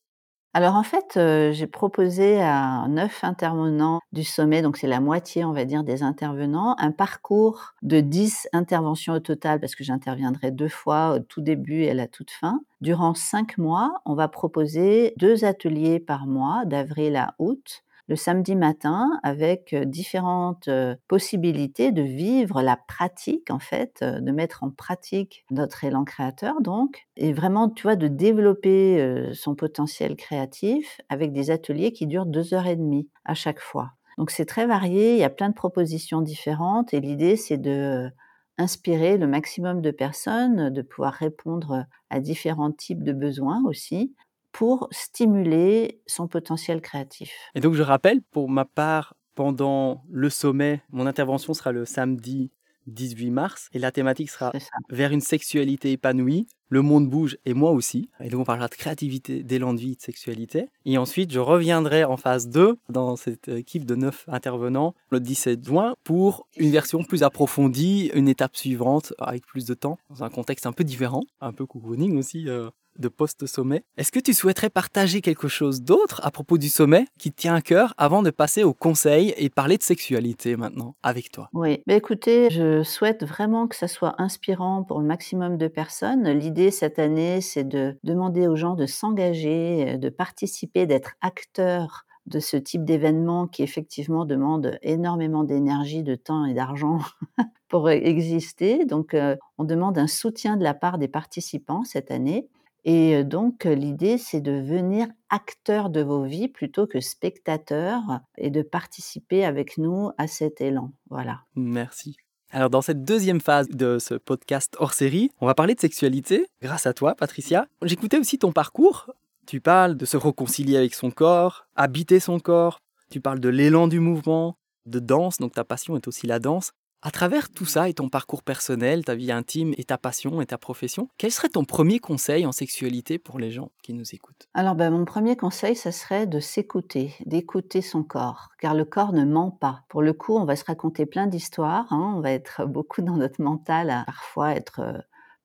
Alors 0.54 0.74
en 0.74 0.82
fait, 0.82 1.16
euh, 1.16 1.50
j'ai 1.52 1.66
proposé 1.66 2.40
à 2.42 2.86
neuf 2.88 3.24
intervenants 3.24 4.00
du 4.12 4.22
sommet, 4.22 4.60
donc 4.60 4.76
c'est 4.76 4.86
la 4.86 5.00
moitié, 5.00 5.46
on 5.46 5.52
va 5.52 5.64
dire, 5.64 5.82
des 5.82 6.02
intervenants, 6.02 6.76
un 6.78 6.90
parcours 6.90 7.72
de 7.80 8.00
dix 8.00 8.48
interventions 8.52 9.14
au 9.14 9.20
total, 9.20 9.60
parce 9.60 9.74
que 9.74 9.82
j'interviendrai 9.82 10.50
deux 10.50 10.68
fois 10.68 11.14
au 11.14 11.18
tout 11.20 11.40
début 11.40 11.84
et 11.84 11.90
à 11.90 11.94
la 11.94 12.06
toute 12.06 12.30
fin. 12.30 12.60
Durant 12.82 13.14
cinq 13.14 13.56
mois, 13.56 14.02
on 14.04 14.14
va 14.14 14.28
proposer 14.28 15.14
deux 15.16 15.46
ateliers 15.46 16.00
par 16.00 16.26
mois, 16.26 16.64
d'avril 16.66 17.16
à 17.16 17.34
août, 17.38 17.82
le 18.12 18.16
samedi 18.16 18.56
matin 18.56 19.18
avec 19.22 19.74
différentes 19.74 20.68
possibilités 21.08 21.92
de 21.92 22.02
vivre 22.02 22.60
la 22.60 22.76
pratique, 22.76 23.50
en 23.50 23.58
fait, 23.58 24.04
de 24.04 24.30
mettre 24.32 24.64
en 24.64 24.70
pratique 24.70 25.46
notre 25.50 25.84
élan 25.84 26.04
créateur, 26.04 26.60
donc, 26.60 27.06
et 27.16 27.32
vraiment, 27.32 27.70
tu 27.70 27.84
vois, 27.84 27.96
de 27.96 28.08
développer 28.08 29.30
son 29.32 29.54
potentiel 29.54 30.14
créatif 30.16 31.00
avec 31.08 31.32
des 31.32 31.50
ateliers 31.50 31.92
qui 31.92 32.06
durent 32.06 32.26
deux 32.26 32.52
heures 32.52 32.66
et 32.66 32.76
demie 32.76 33.08
à 33.24 33.32
chaque 33.32 33.60
fois. 33.60 33.92
Donc 34.18 34.30
c'est 34.30 34.44
très 34.44 34.66
varié, 34.66 35.14
il 35.14 35.18
y 35.18 35.24
a 35.24 35.30
plein 35.30 35.48
de 35.48 35.54
propositions 35.54 36.20
différentes 36.20 36.92
et 36.92 37.00
l'idée 37.00 37.36
c'est 37.36 37.56
de 37.56 38.10
inspirer 38.58 39.16
le 39.16 39.26
maximum 39.26 39.80
de 39.80 39.90
personnes, 39.90 40.68
de 40.68 40.82
pouvoir 40.82 41.14
répondre 41.14 41.86
à 42.10 42.20
différents 42.20 42.72
types 42.72 43.02
de 43.02 43.14
besoins 43.14 43.62
aussi, 43.64 44.14
pour 44.52 44.88
stimuler 44.90 46.00
son 46.06 46.28
potentiel 46.28 46.80
créatif. 46.80 47.32
Et 47.54 47.60
donc 47.60 47.74
je 47.74 47.82
rappelle, 47.82 48.22
pour 48.22 48.48
ma 48.48 48.64
part, 48.64 49.14
pendant 49.34 50.04
le 50.10 50.30
sommet, 50.30 50.82
mon 50.90 51.06
intervention 51.06 51.54
sera 51.54 51.72
le 51.72 51.84
samedi 51.84 52.50
18 52.86 53.30
mars 53.30 53.68
et 53.72 53.78
la 53.78 53.92
thématique 53.92 54.30
sera 54.30 54.52
vers 54.90 55.12
une 55.12 55.20
sexualité 55.20 55.92
épanouie. 55.92 56.46
Le 56.68 56.80
monde 56.80 57.08
bouge 57.08 57.36
et 57.44 57.52
moi 57.52 57.70
aussi. 57.70 58.08
Et 58.20 58.30
donc 58.30 58.40
on 58.40 58.44
parlera 58.44 58.68
de 58.68 58.74
créativité, 58.74 59.42
d'élan 59.42 59.74
de 59.74 59.80
vie, 59.80 59.96
de 59.96 60.00
sexualité. 60.00 60.68
Et 60.86 60.96
ensuite 60.96 61.30
je 61.30 61.38
reviendrai 61.38 62.04
en 62.04 62.16
phase 62.16 62.48
2 62.48 62.78
dans 62.88 63.16
cette 63.16 63.48
équipe 63.48 63.84
de 63.84 63.94
9 63.94 64.24
intervenants 64.28 64.94
le 65.10 65.20
17 65.20 65.64
juin 65.64 65.94
pour 66.02 66.46
une 66.56 66.70
version 66.70 67.04
plus 67.04 67.22
approfondie, 67.22 68.10
une 68.14 68.28
étape 68.28 68.56
suivante 68.56 69.12
avec 69.18 69.46
plus 69.46 69.66
de 69.66 69.74
temps, 69.74 69.98
dans 70.10 70.24
un 70.24 70.30
contexte 70.30 70.66
un 70.66 70.72
peu 70.72 70.84
différent, 70.84 71.22
un 71.40 71.52
peu 71.52 71.66
cocooning 71.66 72.16
aussi. 72.16 72.48
Euh, 72.48 72.70
de 72.98 73.08
post-sommet. 73.08 73.84
Est-ce 73.96 74.12
que 74.12 74.20
tu 74.20 74.34
souhaiterais 74.34 74.70
partager 74.70 75.20
quelque 75.20 75.48
chose 75.48 75.82
d'autre 75.82 76.20
à 76.24 76.30
propos 76.30 76.58
du 76.58 76.68
sommet 76.68 77.06
qui 77.18 77.32
tient 77.32 77.54
à 77.54 77.60
cœur 77.60 77.94
avant 77.96 78.22
de 78.22 78.30
passer 78.30 78.64
au 78.64 78.74
conseil 78.74 79.34
et 79.36 79.50
parler 79.50 79.78
de 79.78 79.82
sexualité 79.82 80.56
maintenant 80.56 80.94
avec 81.02 81.30
toi? 81.30 81.48
Oui, 81.52 81.82
bah 81.86 81.94
écoutez, 81.94 82.50
je 82.50 82.82
souhaite 82.82 83.24
vraiment 83.24 83.66
que 83.68 83.76
ça 83.76 83.88
soit 83.88 84.14
inspirant 84.18 84.82
pour 84.82 85.00
le 85.00 85.06
maximum 85.06 85.56
de 85.56 85.68
personnes. 85.68 86.28
L'idée 86.30 86.70
cette 86.70 86.98
année, 86.98 87.40
c'est 87.40 87.64
de 87.64 87.96
demander 88.04 88.46
aux 88.46 88.56
gens 88.56 88.74
de 88.74 88.86
s'engager, 88.86 89.98
de 89.98 90.08
participer, 90.08 90.86
d'être 90.86 91.14
acteurs 91.20 92.04
de 92.26 92.38
ce 92.38 92.56
type 92.56 92.84
d'événement 92.84 93.46
qui 93.46 93.62
effectivement 93.62 94.24
demande 94.24 94.78
énormément 94.82 95.44
d'énergie, 95.44 96.02
de 96.02 96.14
temps 96.14 96.44
et 96.44 96.54
d'argent 96.54 97.00
pour 97.68 97.90
exister. 97.90 98.84
Donc, 98.84 99.14
euh, 99.14 99.36
on 99.58 99.64
demande 99.64 99.98
un 99.98 100.06
soutien 100.06 100.56
de 100.56 100.62
la 100.62 100.74
part 100.74 100.98
des 100.98 101.08
participants 101.08 101.84
cette 101.84 102.10
année. 102.10 102.48
Et 102.84 103.22
donc, 103.24 103.64
l'idée, 103.64 104.18
c'est 104.18 104.40
de 104.40 104.52
venir 104.52 105.06
acteur 105.30 105.88
de 105.88 106.02
vos 106.02 106.24
vies 106.24 106.48
plutôt 106.48 106.86
que 106.86 107.00
spectateur 107.00 108.00
et 108.36 108.50
de 108.50 108.62
participer 108.62 109.44
avec 109.44 109.78
nous 109.78 110.10
à 110.18 110.26
cet 110.26 110.60
élan. 110.60 110.92
Voilà. 111.08 111.42
Merci. 111.54 112.16
Alors, 112.50 112.68
dans 112.68 112.82
cette 112.82 113.02
deuxième 113.04 113.40
phase 113.40 113.68
de 113.68 113.98
ce 113.98 114.14
podcast 114.14 114.76
hors 114.78 114.92
série, 114.92 115.30
on 115.40 115.46
va 115.46 115.54
parler 115.54 115.74
de 115.74 115.80
sexualité 115.80 116.46
grâce 116.60 116.86
à 116.86 116.92
toi, 116.92 117.14
Patricia. 117.14 117.66
J'écoutais 117.82 118.18
aussi 118.18 118.38
ton 118.38 118.52
parcours. 118.52 119.10
Tu 119.46 119.60
parles 119.60 119.96
de 119.96 120.04
se 120.04 120.18
réconcilier 120.18 120.76
avec 120.76 120.94
son 120.94 121.10
corps, 121.10 121.66
habiter 121.76 122.20
son 122.20 122.40
corps. 122.40 122.78
Tu 123.10 123.20
parles 123.20 123.40
de 123.40 123.48
l'élan 123.48 123.88
du 123.88 124.00
mouvement, 124.00 124.56
de 124.86 124.98
danse, 124.98 125.38
donc 125.38 125.54
ta 125.54 125.64
passion 125.64 125.96
est 125.96 126.06
aussi 126.06 126.26
la 126.26 126.38
danse. 126.38 126.72
À 127.04 127.10
travers 127.10 127.50
tout 127.50 127.64
ça 127.64 127.88
et 127.88 127.94
ton 127.94 128.08
parcours 128.08 128.44
personnel, 128.44 129.04
ta 129.04 129.16
vie 129.16 129.32
intime 129.32 129.74
et 129.76 129.82
ta 129.82 129.98
passion 129.98 130.40
et 130.40 130.46
ta 130.46 130.56
profession, 130.56 131.08
quel 131.18 131.32
serait 131.32 131.48
ton 131.48 131.64
premier 131.64 131.98
conseil 131.98 132.46
en 132.46 132.52
sexualité 132.52 133.18
pour 133.18 133.40
les 133.40 133.50
gens 133.50 133.72
qui 133.82 133.92
nous 133.92 134.14
écoutent? 134.14 134.46
Alors, 134.54 134.76
ben, 134.76 134.92
mon 134.92 135.04
premier 135.04 135.36
conseil, 135.36 135.74
ça 135.74 135.90
serait 135.90 136.28
de 136.28 136.38
s'écouter, 136.38 137.12
d'écouter 137.26 137.82
son 137.82 138.04
corps, 138.04 138.50
car 138.60 138.74
le 138.74 138.84
corps 138.84 139.12
ne 139.12 139.24
ment 139.24 139.50
pas. 139.50 139.82
Pour 139.88 140.00
le 140.00 140.12
coup, 140.12 140.36
on 140.36 140.44
va 140.44 140.54
se 140.54 140.64
raconter 140.64 141.04
plein 141.04 141.26
d'histoires, 141.26 141.92
hein, 141.92 142.14
on 142.16 142.20
va 142.20 142.30
être 142.30 142.66
beaucoup 142.66 143.02
dans 143.02 143.16
notre 143.16 143.42
mental 143.42 143.90
à 143.90 144.04
parfois 144.04 144.52
être 144.52 144.78
euh, 144.78 144.98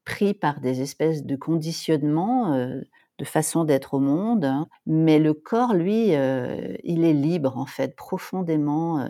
pris 0.06 0.36
par 0.36 0.60
des 0.60 0.82
espèces 0.82 1.26
de 1.26 1.36
conditionnements. 1.36 2.54
Euh, 2.54 2.82
de 3.20 3.26
façon 3.26 3.64
d'être 3.64 3.96
au 3.96 4.00
monde, 4.00 4.46
hein. 4.46 4.68
mais 4.86 5.18
le 5.18 5.34
corps, 5.34 5.74
lui, 5.74 6.16
euh, 6.16 6.76
il 6.84 7.04
est 7.04 7.14
libre 7.14 7.58
en 7.58 7.66
fait, 7.66 7.96
profondément 7.96 9.08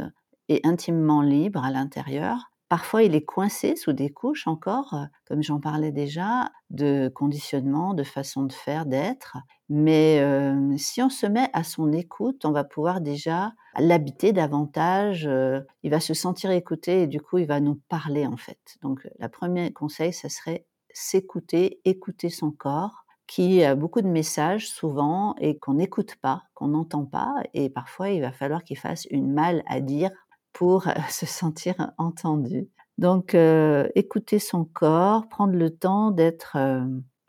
et 0.49 0.61
intimement 0.63 1.21
libre 1.21 1.63
à 1.63 1.71
l'intérieur. 1.71 2.51
Parfois, 2.69 3.03
il 3.03 3.15
est 3.15 3.23
coincé 3.23 3.77
sous 3.77 3.93
des 3.93 4.09
couches 4.09 4.45
encore, 4.45 4.93
euh, 4.93 5.05
comme 5.25 5.41
j'en 5.41 5.59
parlais 5.59 5.93
déjà, 5.93 6.51
de 6.69 7.09
conditionnement, 7.15 7.93
de 7.93 8.03
façon 8.03 8.43
de 8.43 8.51
faire, 8.51 8.85
d'être. 8.85 9.37
Mais 9.69 10.19
euh, 10.19 10.75
si 10.77 11.01
on 11.01 11.09
se 11.09 11.25
met 11.25 11.49
à 11.53 11.63
son 11.63 11.93
écoute, 11.93 12.43
on 12.43 12.51
va 12.51 12.65
pouvoir 12.65 12.99
déjà 12.99 13.53
l'habiter 13.79 14.33
davantage. 14.33 15.25
Euh, 15.27 15.61
il 15.83 15.91
va 15.91 16.01
se 16.01 16.13
sentir 16.13 16.51
écouté 16.51 17.03
et 17.03 17.07
du 17.07 17.21
coup, 17.21 17.37
il 17.37 17.47
va 17.47 17.61
nous 17.61 17.79
parler 17.87 18.27
en 18.27 18.37
fait. 18.37 18.77
Donc, 18.81 19.07
le 19.17 19.29
premier 19.29 19.71
conseil, 19.71 20.11
ça 20.11 20.27
serait 20.27 20.65
s'écouter, 20.93 21.79
écouter 21.85 22.29
son 22.29 22.51
corps 22.51 23.05
qui 23.27 23.63
a 23.63 23.75
beaucoup 23.75 24.01
de 24.01 24.07
messages 24.07 24.69
souvent 24.69 25.35
et 25.39 25.57
qu'on 25.59 25.75
n'écoute 25.75 26.15
pas, 26.21 26.43
qu'on 26.53 26.69
n'entend 26.69 27.05
pas. 27.05 27.35
Et 27.53 27.69
parfois, 27.69 28.09
il 28.09 28.21
va 28.21 28.31
falloir 28.31 28.63
qu'il 28.63 28.77
fasse 28.77 29.05
une 29.11 29.31
mal 29.31 29.63
à 29.67 29.81
dire 29.81 30.11
pour 30.57 30.85
se 31.11 31.25
sentir 31.27 31.91
entendu. 31.97 32.67
Donc, 32.97 33.35
euh, 33.35 33.87
écouter 33.93 34.39
son 34.39 34.65
corps, 34.65 35.29
prendre 35.29 35.53
le 35.53 35.69
temps 35.69 36.09
d'être 36.09 36.57
euh, 36.57 36.83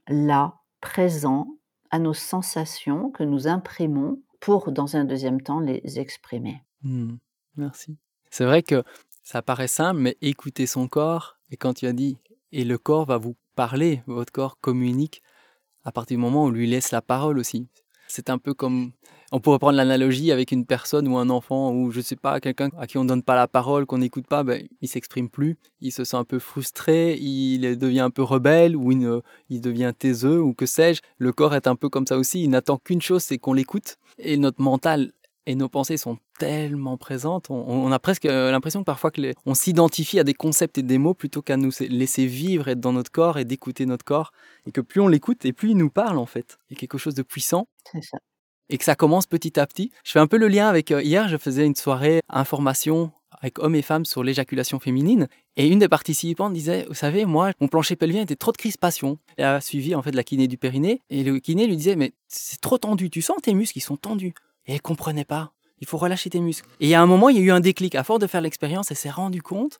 là, 0.08 0.54
présent 0.80 1.48
à 1.90 1.98
nos 1.98 2.14
sensations 2.14 3.10
que 3.10 3.22
nous 3.22 3.46
imprimons 3.46 4.22
pour, 4.40 4.72
dans 4.72 4.96
un 4.96 5.04
deuxième 5.04 5.42
temps, 5.42 5.60
les 5.60 5.98
exprimer. 5.98 6.62
Mmh. 6.82 7.16
merci. 7.56 7.98
C'est 8.30 8.44
vrai 8.44 8.62
que 8.62 8.82
ça 9.22 9.42
paraît 9.42 9.68
simple, 9.68 10.00
mais 10.00 10.16
écouter 10.22 10.66
son 10.66 10.88
corps, 10.88 11.36
et 11.50 11.56
quand 11.58 11.74
tu 11.74 11.86
as 11.86 11.92
dit, 11.92 12.16
et 12.52 12.64
le 12.64 12.78
corps 12.78 13.04
va 13.04 13.18
vous 13.18 13.36
parler, 13.56 14.02
votre 14.06 14.32
corps 14.32 14.58
communique 14.60 15.22
à 15.84 15.92
partir 15.92 16.16
du 16.16 16.22
moment 16.22 16.44
où 16.44 16.46
on 16.46 16.50
lui 16.50 16.66
laisse 16.66 16.92
la 16.92 17.02
parole 17.02 17.38
aussi. 17.38 17.68
C'est 18.06 18.30
un 18.30 18.38
peu 18.38 18.54
comme, 18.54 18.92
on 19.32 19.40
pourrait 19.40 19.58
prendre 19.58 19.76
l'analogie 19.76 20.32
avec 20.32 20.52
une 20.52 20.64
personne 20.64 21.06
ou 21.06 21.18
un 21.18 21.28
enfant 21.30 21.72
ou 21.72 21.90
je 21.90 22.00
sais 22.00 22.16
pas, 22.16 22.40
quelqu'un 22.40 22.70
à 22.78 22.86
qui 22.86 22.98
on 22.98 23.04
donne 23.04 23.22
pas 23.22 23.36
la 23.36 23.46
parole, 23.46 23.86
qu'on 23.86 23.98
n'écoute 23.98 24.26
pas, 24.26 24.42
ben, 24.42 24.66
il 24.80 24.88
s'exprime 24.88 25.28
plus, 25.28 25.56
il 25.80 25.92
se 25.92 26.04
sent 26.04 26.16
un 26.16 26.24
peu 26.24 26.38
frustré, 26.38 27.16
il 27.18 27.76
devient 27.78 28.00
un 28.00 28.10
peu 28.10 28.22
rebelle 28.22 28.76
ou 28.76 28.92
il, 28.92 29.20
il 29.50 29.60
devient 29.60 29.92
taiseux 29.96 30.40
ou 30.40 30.54
que 30.54 30.66
sais-je. 30.66 31.02
Le 31.18 31.32
corps 31.32 31.54
est 31.54 31.66
un 31.66 31.76
peu 31.76 31.88
comme 31.88 32.06
ça 32.06 32.16
aussi, 32.16 32.42
il 32.42 32.50
n'attend 32.50 32.78
qu'une 32.78 33.02
chose, 33.02 33.22
c'est 33.22 33.38
qu'on 33.38 33.52
l'écoute. 33.52 33.98
Et 34.18 34.36
notre 34.36 34.62
mental 34.62 35.12
et 35.46 35.54
nos 35.54 35.68
pensées 35.70 35.96
sont 35.96 36.18
tellement 36.38 36.98
présentes, 36.98 37.48
on, 37.48 37.90
a 37.90 37.98
presque 37.98 38.24
l'impression 38.24 38.80
que 38.80 38.84
parfois 38.84 39.10
que 39.10 39.32
on 39.46 39.54
s'identifie 39.54 40.18
à 40.20 40.24
des 40.24 40.34
concepts 40.34 40.76
et 40.76 40.82
des 40.82 40.98
mots 40.98 41.14
plutôt 41.14 41.40
qu'à 41.40 41.56
nous 41.56 41.70
laisser 41.88 42.26
vivre, 42.26 42.68
être 42.68 42.80
dans 42.80 42.92
notre 42.92 43.10
corps 43.10 43.38
et 43.38 43.46
d'écouter 43.46 43.86
notre 43.86 44.04
corps, 44.04 44.32
et 44.66 44.72
que 44.72 44.82
plus 44.82 45.00
on 45.00 45.08
l'écoute 45.08 45.46
et 45.46 45.54
plus 45.54 45.70
il 45.70 45.76
nous 45.78 45.88
parle 45.88 46.18
en 46.18 46.26
fait. 46.26 46.58
Il 46.68 46.74
y 46.74 46.76
a 46.76 46.78
quelque 46.78 46.98
chose 46.98 47.14
de 47.14 47.22
puissant. 47.22 47.66
Ça. 48.02 48.18
Et 48.70 48.78
que 48.78 48.84
ça 48.84 48.94
commence 48.94 49.26
petit 49.26 49.58
à 49.58 49.66
petit. 49.66 49.90
Je 50.04 50.12
fais 50.12 50.18
un 50.18 50.26
peu 50.26 50.36
le 50.36 50.48
lien 50.48 50.68
avec 50.68 50.90
euh, 50.90 51.02
hier, 51.02 51.28
je 51.28 51.36
faisais 51.36 51.64
une 51.64 51.74
soirée 51.74 52.20
information 52.28 53.12
avec 53.40 53.58
hommes 53.58 53.74
et 53.74 53.82
femmes 53.82 54.04
sur 54.04 54.22
l'éjaculation 54.22 54.78
féminine. 54.78 55.28
Et 55.56 55.68
une 55.68 55.78
des 55.78 55.88
participantes 55.88 56.52
disait, 56.52 56.86
vous 56.88 56.94
savez, 56.94 57.24
moi, 57.24 57.52
mon 57.60 57.68
plancher 57.68 57.96
pelvien 57.96 58.22
était 58.22 58.36
trop 58.36 58.52
de 58.52 58.56
crispation. 58.56 59.18
Elle 59.36 59.44
a 59.44 59.60
suivi 59.60 59.94
en 59.94 60.02
fait 60.02 60.14
la 60.14 60.24
kiné 60.24 60.48
du 60.48 60.58
périnée. 60.58 61.02
Et 61.10 61.22
le 61.22 61.38
kiné 61.38 61.66
lui 61.66 61.76
disait, 61.76 61.96
mais 61.96 62.12
c'est 62.26 62.60
trop 62.60 62.78
tendu, 62.78 63.10
tu 63.10 63.22
sens 63.22 63.38
tes 63.42 63.54
muscles, 63.54 63.78
ils 63.78 63.82
sont 63.82 63.96
tendus. 63.96 64.34
Et 64.66 64.74
elle 64.74 64.82
comprenait 64.82 65.24
pas. 65.24 65.52
Il 65.80 65.86
faut 65.86 65.98
relâcher 65.98 66.30
tes 66.30 66.40
muscles. 66.40 66.68
Et 66.80 66.94
a 66.94 67.00
un 67.00 67.06
moment, 67.06 67.28
il 67.28 67.36
y 67.36 67.40
a 67.40 67.42
eu 67.42 67.50
un 67.50 67.60
déclic. 67.60 67.94
À 67.94 68.02
force 68.02 68.20
de 68.20 68.26
faire 68.26 68.40
l'expérience, 68.40 68.90
elle 68.90 68.96
s'est 68.96 69.10
rendue 69.10 69.42
compte 69.42 69.78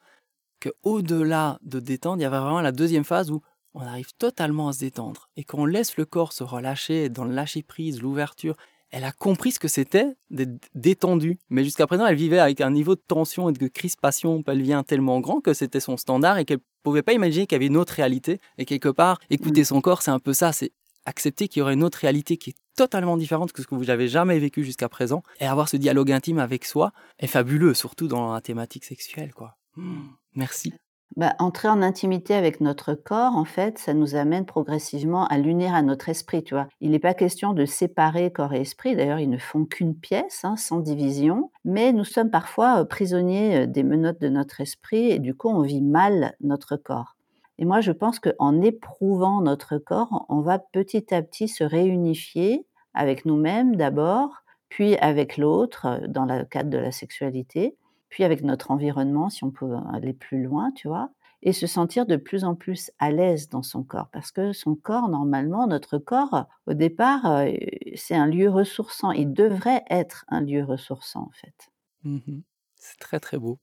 que 0.61 0.71
au-delà 0.83 1.59
de 1.62 1.80
détendre, 1.80 2.18
il 2.18 2.23
y 2.23 2.26
avait 2.26 2.38
vraiment 2.38 2.61
la 2.61 2.73
deuxième 2.73 3.04
phase 3.04 3.30
où 3.30 3.42
on 3.75 3.80
arrive 3.80 4.12
totalement 4.18 4.68
à 4.68 4.73
se 4.73 4.80
détendre. 4.80 5.28
Et 5.37 5.45
qu'on 5.45 5.66
laisse 5.66 5.97
le 5.97 6.04
corps 6.04 6.33
se 6.33 6.45
relâcher 6.45 7.09
dans 7.09 7.25
le 7.25 7.35
lâcher 7.35 7.62
prise, 7.62 8.00
l'ouverture, 8.00 8.57
elle 8.90 9.04
a 9.04 9.12
compris 9.12 9.52
ce 9.52 9.59
que 9.59 9.68
c'était 9.68 10.16
d'être 10.30 10.68
détendue. 10.75 11.38
Mais 11.50 11.64
jusqu'à 11.64 11.87
présent, 11.87 12.07
elle 12.07 12.16
vivait 12.16 12.38
avec 12.38 12.61
un 12.61 12.71
niveau 12.71 12.95
de 12.95 13.02
tension 13.07 13.49
et 13.50 13.52
de 13.52 13.68
crispation 13.68 14.42
pelvien 14.42 14.83
tellement 14.83 15.21
grand 15.21 15.40
que 15.40 15.52
c'était 15.52 15.80
son 15.80 15.97
standard 15.97 16.38
et 16.38 16.45
qu'elle 16.45 16.61
pouvait 16.83 17.02
pas 17.02 17.12
imaginer 17.12 17.47
qu'il 17.47 17.57
y 17.57 17.61
avait 17.61 17.66
une 17.66 17.76
autre 17.76 17.95
réalité. 17.95 18.40
Et 18.57 18.64
quelque 18.64 18.88
part, 18.88 19.18
écouter 19.30 19.64
son 19.64 19.80
corps, 19.80 20.02
c'est 20.02 20.11
un 20.11 20.18
peu 20.18 20.33
ça, 20.33 20.52
c'est 20.52 20.73
accepter 21.04 21.49
qu'il 21.49 21.61
y 21.61 21.62
aurait 21.62 21.75
une 21.75 21.85
autre 21.85 21.99
réalité 21.99 22.37
qui 22.37 22.50
est 22.50 22.57
totalement 22.76 23.16
différente 23.16 23.52
que 23.52 23.62
ce 23.62 23.66
que 23.66 23.75
vous 23.75 23.87
n'avez 23.87 24.09
jamais 24.09 24.38
vécu 24.38 24.64
jusqu'à 24.64 24.88
présent 24.88 25.23
et 25.40 25.47
avoir 25.47 25.68
ce 25.68 25.76
dialogue 25.76 26.12
intime 26.12 26.38
avec 26.38 26.64
soi 26.64 26.92
est 27.18 27.26
fabuleux, 27.26 27.75
surtout 27.75 28.09
dans 28.09 28.33
la 28.33 28.40
thématique 28.40 28.85
sexuelle, 28.85 29.33
quoi. 29.35 29.57
Mmh. 29.76 30.09
merci. 30.35 30.73
Bah, 31.17 31.35
entrer 31.38 31.69
en 31.69 31.83
intimité 31.83 32.35
avec 32.35 32.61
notre 32.61 32.95
corps, 32.95 33.35
en 33.35 33.45
fait, 33.45 33.79
ça 33.79 33.95
nous 33.95 34.15
amène 34.15 34.45
progressivement 34.45 35.27
à 35.27 35.38
l'unir 35.38 35.75
à 35.75 35.83
notre 35.83 36.09
esprit, 36.11 36.45
tu 36.45 36.55
vois. 36.55 36.69
Il 36.81 36.93
n'est 36.93 36.99
pas 36.99 37.15
question 37.15 37.55
de 37.55 37.65
séparer 37.65 38.31
corps 38.31 38.53
et 38.53 38.61
esprit, 38.61 38.95
d'ailleurs, 38.95 39.19
ils 39.19 39.31
ne 39.31 39.38
font 39.38 39.65
qu'une 39.65 39.97
pièce, 39.97 40.45
hein, 40.45 40.57
sans 40.57 40.79
division, 40.79 41.50
mais 41.65 41.93
nous 41.93 42.05
sommes 42.05 42.31
parfois 42.31 42.81
euh, 42.81 42.85
prisonniers 42.85 43.62
euh, 43.62 43.67
des 43.67 43.83
menottes 43.83 44.21
de 44.21 44.29
notre 44.29 44.61
esprit 44.61 45.11
et 45.11 45.19
du 45.19 45.35
coup, 45.35 45.49
on 45.49 45.62
vit 45.62 45.81
mal 45.83 46.37
notre 46.41 46.77
corps. 46.77 47.17
Et 47.59 47.65
moi, 47.65 47.81
je 47.81 47.91
pense 47.93 48.21
qu'en 48.21 48.61
éprouvant 48.61 49.41
notre 49.41 49.79
corps, 49.79 50.27
on 50.29 50.41
va 50.41 50.59
petit 50.61 51.12
à 51.12 51.23
petit 51.23 51.49
se 51.49 51.65
réunifier 51.65 52.65
avec 52.95 53.25
nous-mêmes 53.25 53.75
d'abord, 53.77 54.45
puis 54.69 54.97
avec 54.99 55.37
l'autre, 55.37 55.87
euh, 55.87 56.07
dans 56.07 56.27
le 56.27 56.45
cadre 56.45 56.71
de 56.71 56.79
la 56.79 56.93
sexualité, 56.93 57.77
puis 58.09 58.25
avec 58.25 58.43
notre 58.43 58.71
environnement, 58.71 59.31
si 59.31 59.45
on 59.45 59.50
peut 59.50 59.75
aller 59.93 60.12
plus 60.12 60.43
loin, 60.43 60.73
tu 60.73 60.88
vois, 60.88 61.11
et 61.43 61.53
se 61.53 61.67
sentir 61.67 62.07
de 62.07 62.17
plus 62.17 62.45
en 62.45 62.55
plus 62.55 62.91
à 62.99 63.11
l'aise 63.11 63.49
dans 63.49 63.62
son 63.62 63.85
corps. 63.85 64.09
Parce 64.12 64.33
que 64.33 64.53
son 64.53 64.75
corps, 64.75 65.09
normalement, 65.09 65.67
notre 65.67 65.99
corps, 65.99 66.47
au 66.67 66.75
départ, 66.75 67.27
euh, 67.27 67.53
c'est 67.95 68.17
un 68.17 68.27
lieu 68.27 68.49
ressourçant. 68.50 69.12
Il 69.12 69.33
devrait 69.33 69.85
être 69.88 70.25
un 70.29 70.41
lieu 70.41 70.65
ressourçant, 70.65 71.23
en 71.29 71.33
fait. 71.33 71.71
Mmh 72.05 72.41
c'est 72.81 72.99
très, 72.99 73.19
très 73.19 73.38
beau. 73.38 73.59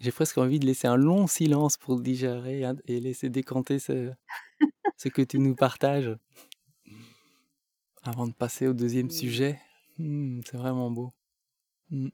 J'ai 0.00 0.10
presque 0.10 0.38
envie 0.38 0.58
de 0.58 0.66
laisser 0.66 0.88
un 0.88 0.96
long 0.96 1.28
silence 1.28 1.76
pour 1.76 2.00
digérer 2.00 2.64
et 2.86 3.00
laisser 3.00 3.30
décanter 3.30 3.78
ce, 3.78 4.12
ce 4.96 5.08
que 5.08 5.22
tu 5.22 5.38
nous 5.38 5.54
partages. 5.54 6.16
Avant 8.02 8.26
de 8.26 8.32
passer 8.32 8.66
au 8.66 8.74
deuxième 8.74 9.10
sujet, 9.10 9.60
mmh, 9.98 10.40
c'est 10.44 10.56
vraiment 10.56 10.90
beau. 10.90 11.12
Mmh. 11.90 12.08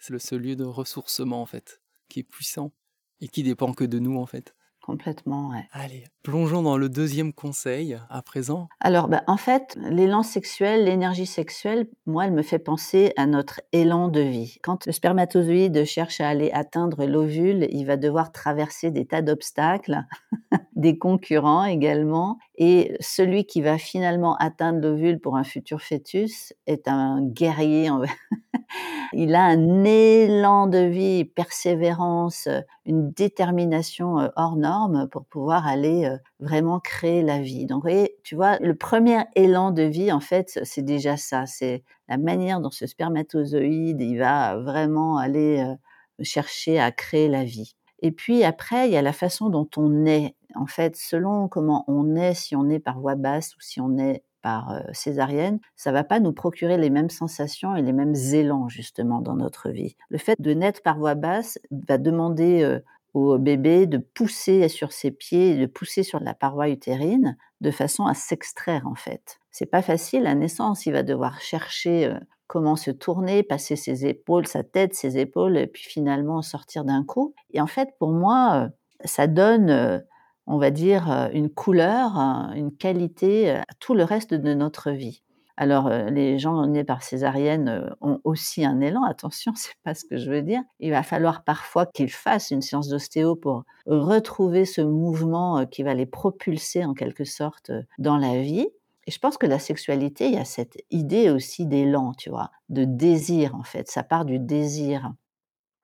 C'est 0.00 0.12
le 0.14 0.18
seul 0.18 0.40
lieu 0.40 0.56
de 0.56 0.64
ressourcement 0.64 1.42
en 1.42 1.46
fait, 1.46 1.82
qui 2.08 2.20
est 2.20 2.24
puissant 2.24 2.72
et 3.20 3.28
qui 3.28 3.42
dépend 3.42 3.74
que 3.74 3.84
de 3.84 3.98
nous 3.98 4.18
en 4.18 4.26
fait. 4.26 4.56
Complètement, 4.80 5.50
ouais. 5.50 5.68
Allez, 5.72 6.06
plongeons 6.22 6.62
dans 6.62 6.76
le 6.76 6.88
deuxième 6.88 7.32
conseil 7.32 7.98
à 8.08 8.22
présent. 8.22 8.68
Alors, 8.80 9.08
bah, 9.08 9.22
en 9.26 9.36
fait, 9.36 9.76
l'élan 9.80 10.22
sexuel, 10.22 10.84
l'énergie 10.84 11.26
sexuelle, 11.26 11.86
moi, 12.06 12.26
elle 12.26 12.32
me 12.32 12.42
fait 12.42 12.58
penser 12.58 13.12
à 13.16 13.26
notre 13.26 13.60
élan 13.72 14.08
de 14.08 14.20
vie. 14.20 14.58
Quand 14.62 14.86
le 14.86 14.92
spermatozoïde 14.92 15.84
cherche 15.84 16.20
à 16.20 16.28
aller 16.28 16.50
atteindre 16.52 17.04
l'ovule, 17.06 17.66
il 17.70 17.84
va 17.84 17.96
devoir 17.96 18.32
traverser 18.32 18.90
des 18.90 19.06
tas 19.06 19.22
d'obstacles, 19.22 20.04
des 20.76 20.98
concurrents 20.98 21.64
également. 21.64 22.38
Et 22.56 22.96
celui 23.00 23.46
qui 23.46 23.62
va 23.62 23.78
finalement 23.78 24.36
atteindre 24.36 24.80
l'ovule 24.80 25.20
pour 25.20 25.36
un 25.36 25.44
futur 25.44 25.80
fœtus 25.80 26.52
est 26.66 26.88
un 26.88 27.22
guerrier. 27.22 27.90
il 29.12 29.34
a 29.34 29.44
un 29.44 29.84
élan 29.84 30.66
de 30.66 30.78
vie, 30.78 31.24
persévérance, 31.24 32.48
une 32.86 33.10
détermination 33.12 34.18
euh, 34.18 34.28
hors 34.36 34.56
norme 34.56 35.08
pour 35.08 35.24
pouvoir 35.24 35.66
aller 35.66 36.04
euh, 36.04 36.09
vraiment 36.38 36.80
créer 36.80 37.22
la 37.22 37.40
vie. 37.40 37.66
Donc, 37.66 37.78
vous 37.82 37.90
voyez, 37.90 38.16
tu 38.24 38.34
vois, 38.34 38.58
le 38.58 38.74
premier 38.74 39.24
élan 39.34 39.70
de 39.70 39.82
vie, 39.82 40.12
en 40.12 40.20
fait, 40.20 40.60
c'est 40.62 40.82
déjà 40.82 41.16
ça. 41.16 41.46
C'est 41.46 41.84
la 42.08 42.18
manière 42.18 42.60
dont 42.60 42.70
ce 42.70 42.86
spermatozoïde, 42.86 44.00
il 44.00 44.18
va 44.18 44.56
vraiment 44.58 45.16
aller 45.16 45.60
euh, 45.60 45.74
chercher 46.22 46.78
à 46.78 46.92
créer 46.92 47.28
la 47.28 47.44
vie. 47.44 47.74
Et 48.02 48.12
puis 48.12 48.44
après, 48.44 48.88
il 48.88 48.92
y 48.92 48.96
a 48.96 49.02
la 49.02 49.12
façon 49.12 49.50
dont 49.50 49.68
on 49.76 50.06
est. 50.06 50.34
En 50.54 50.66
fait, 50.66 50.96
selon 50.96 51.48
comment 51.48 51.84
on 51.86 52.16
est, 52.16 52.34
si 52.34 52.56
on 52.56 52.68
est 52.68 52.80
par 52.80 52.98
voie 52.98 53.14
basse 53.14 53.54
ou 53.56 53.60
si 53.60 53.80
on 53.80 53.98
est 53.98 54.24
par 54.42 54.72
euh, 54.72 54.80
césarienne, 54.92 55.60
ça 55.76 55.92
va 55.92 56.02
pas 56.02 56.18
nous 56.18 56.32
procurer 56.32 56.78
les 56.78 56.90
mêmes 56.90 57.10
sensations 57.10 57.76
et 57.76 57.82
les 57.82 57.92
mêmes 57.92 58.14
élans 58.14 58.68
justement 58.68 59.20
dans 59.20 59.36
notre 59.36 59.68
vie. 59.68 59.96
Le 60.08 60.18
fait 60.18 60.40
de 60.40 60.52
naître 60.52 60.82
par 60.82 60.98
voie 60.98 61.14
basse 61.14 61.58
va 61.70 61.98
demander 61.98 62.62
euh, 62.62 62.80
au 63.14 63.38
bébé 63.38 63.86
de 63.86 63.98
pousser 63.98 64.68
sur 64.68 64.92
ses 64.92 65.10
pieds, 65.10 65.56
de 65.56 65.66
pousser 65.66 66.02
sur 66.02 66.20
la 66.20 66.34
paroi 66.34 66.68
utérine 66.68 67.36
de 67.60 67.70
façon 67.70 68.06
à 68.06 68.14
s'extraire 68.14 68.86
en 68.86 68.94
fait. 68.94 69.38
C'est 69.50 69.66
pas 69.66 69.82
facile 69.82 70.22
la 70.22 70.34
naissance, 70.34 70.86
il 70.86 70.92
va 70.92 71.02
devoir 71.02 71.40
chercher 71.40 72.06
euh, 72.06 72.18
comment 72.46 72.76
se 72.76 72.90
tourner, 72.90 73.42
passer 73.42 73.76
ses 73.76 74.06
épaules, 74.06 74.46
sa 74.46 74.62
tête, 74.62 74.94
ses 74.94 75.18
épaules, 75.18 75.56
et 75.56 75.66
puis 75.66 75.84
finalement 75.84 76.42
sortir 76.42 76.84
d'un 76.84 77.04
coup. 77.04 77.34
Et 77.52 77.60
en 77.60 77.66
fait, 77.66 77.90
pour 77.98 78.10
moi, 78.10 78.68
ça 79.04 79.26
donne 79.26 80.02
on 80.50 80.58
va 80.58 80.70
dire, 80.70 81.10
euh, 81.10 81.28
une 81.32 81.48
couleur, 81.48 82.16
une 82.56 82.76
qualité 82.76 83.50
euh, 83.50 83.60
à 83.60 83.74
tout 83.78 83.94
le 83.94 84.02
reste 84.02 84.34
de 84.34 84.52
notre 84.52 84.90
vie. 84.90 85.22
Alors, 85.60 85.88
euh, 85.88 86.08
les 86.08 86.38
gens 86.38 86.66
nés 86.66 86.84
par 86.84 87.02
césarienne 87.02 87.94
ont 88.00 88.18
aussi 88.24 88.64
un 88.64 88.80
élan. 88.80 89.04
Attention, 89.04 89.52
c'est 89.56 89.74
pas 89.84 89.94
ce 89.94 90.06
que 90.06 90.16
je 90.16 90.30
veux 90.30 90.40
dire. 90.40 90.62
Il 90.80 90.90
va 90.90 91.02
falloir 91.02 91.44
parfois 91.44 91.84
qu'ils 91.84 92.10
fassent 92.10 92.50
une 92.50 92.62
séance 92.62 92.88
d'ostéo 92.88 93.36
pour 93.36 93.64
retrouver 93.84 94.64
ce 94.64 94.80
mouvement 94.80 95.66
qui 95.66 95.82
va 95.82 95.92
les 95.92 96.06
propulser 96.06 96.86
en 96.86 96.94
quelque 96.94 97.24
sorte 97.24 97.72
dans 97.98 98.16
la 98.16 98.40
vie. 98.40 98.68
Et 99.06 99.10
je 99.10 99.18
pense 99.18 99.36
que 99.36 99.46
la 99.46 99.58
sexualité, 99.58 100.28
il 100.28 100.34
y 100.34 100.38
a 100.38 100.46
cette 100.46 100.78
idée 100.90 101.28
aussi 101.28 101.66
d'élan, 101.66 102.14
tu 102.14 102.30
vois, 102.30 102.50
de 102.70 102.84
désir 102.84 103.54
en 103.54 103.62
fait. 103.62 103.86
Ça 103.90 104.02
part 104.02 104.24
du 104.24 104.38
désir. 104.38 105.12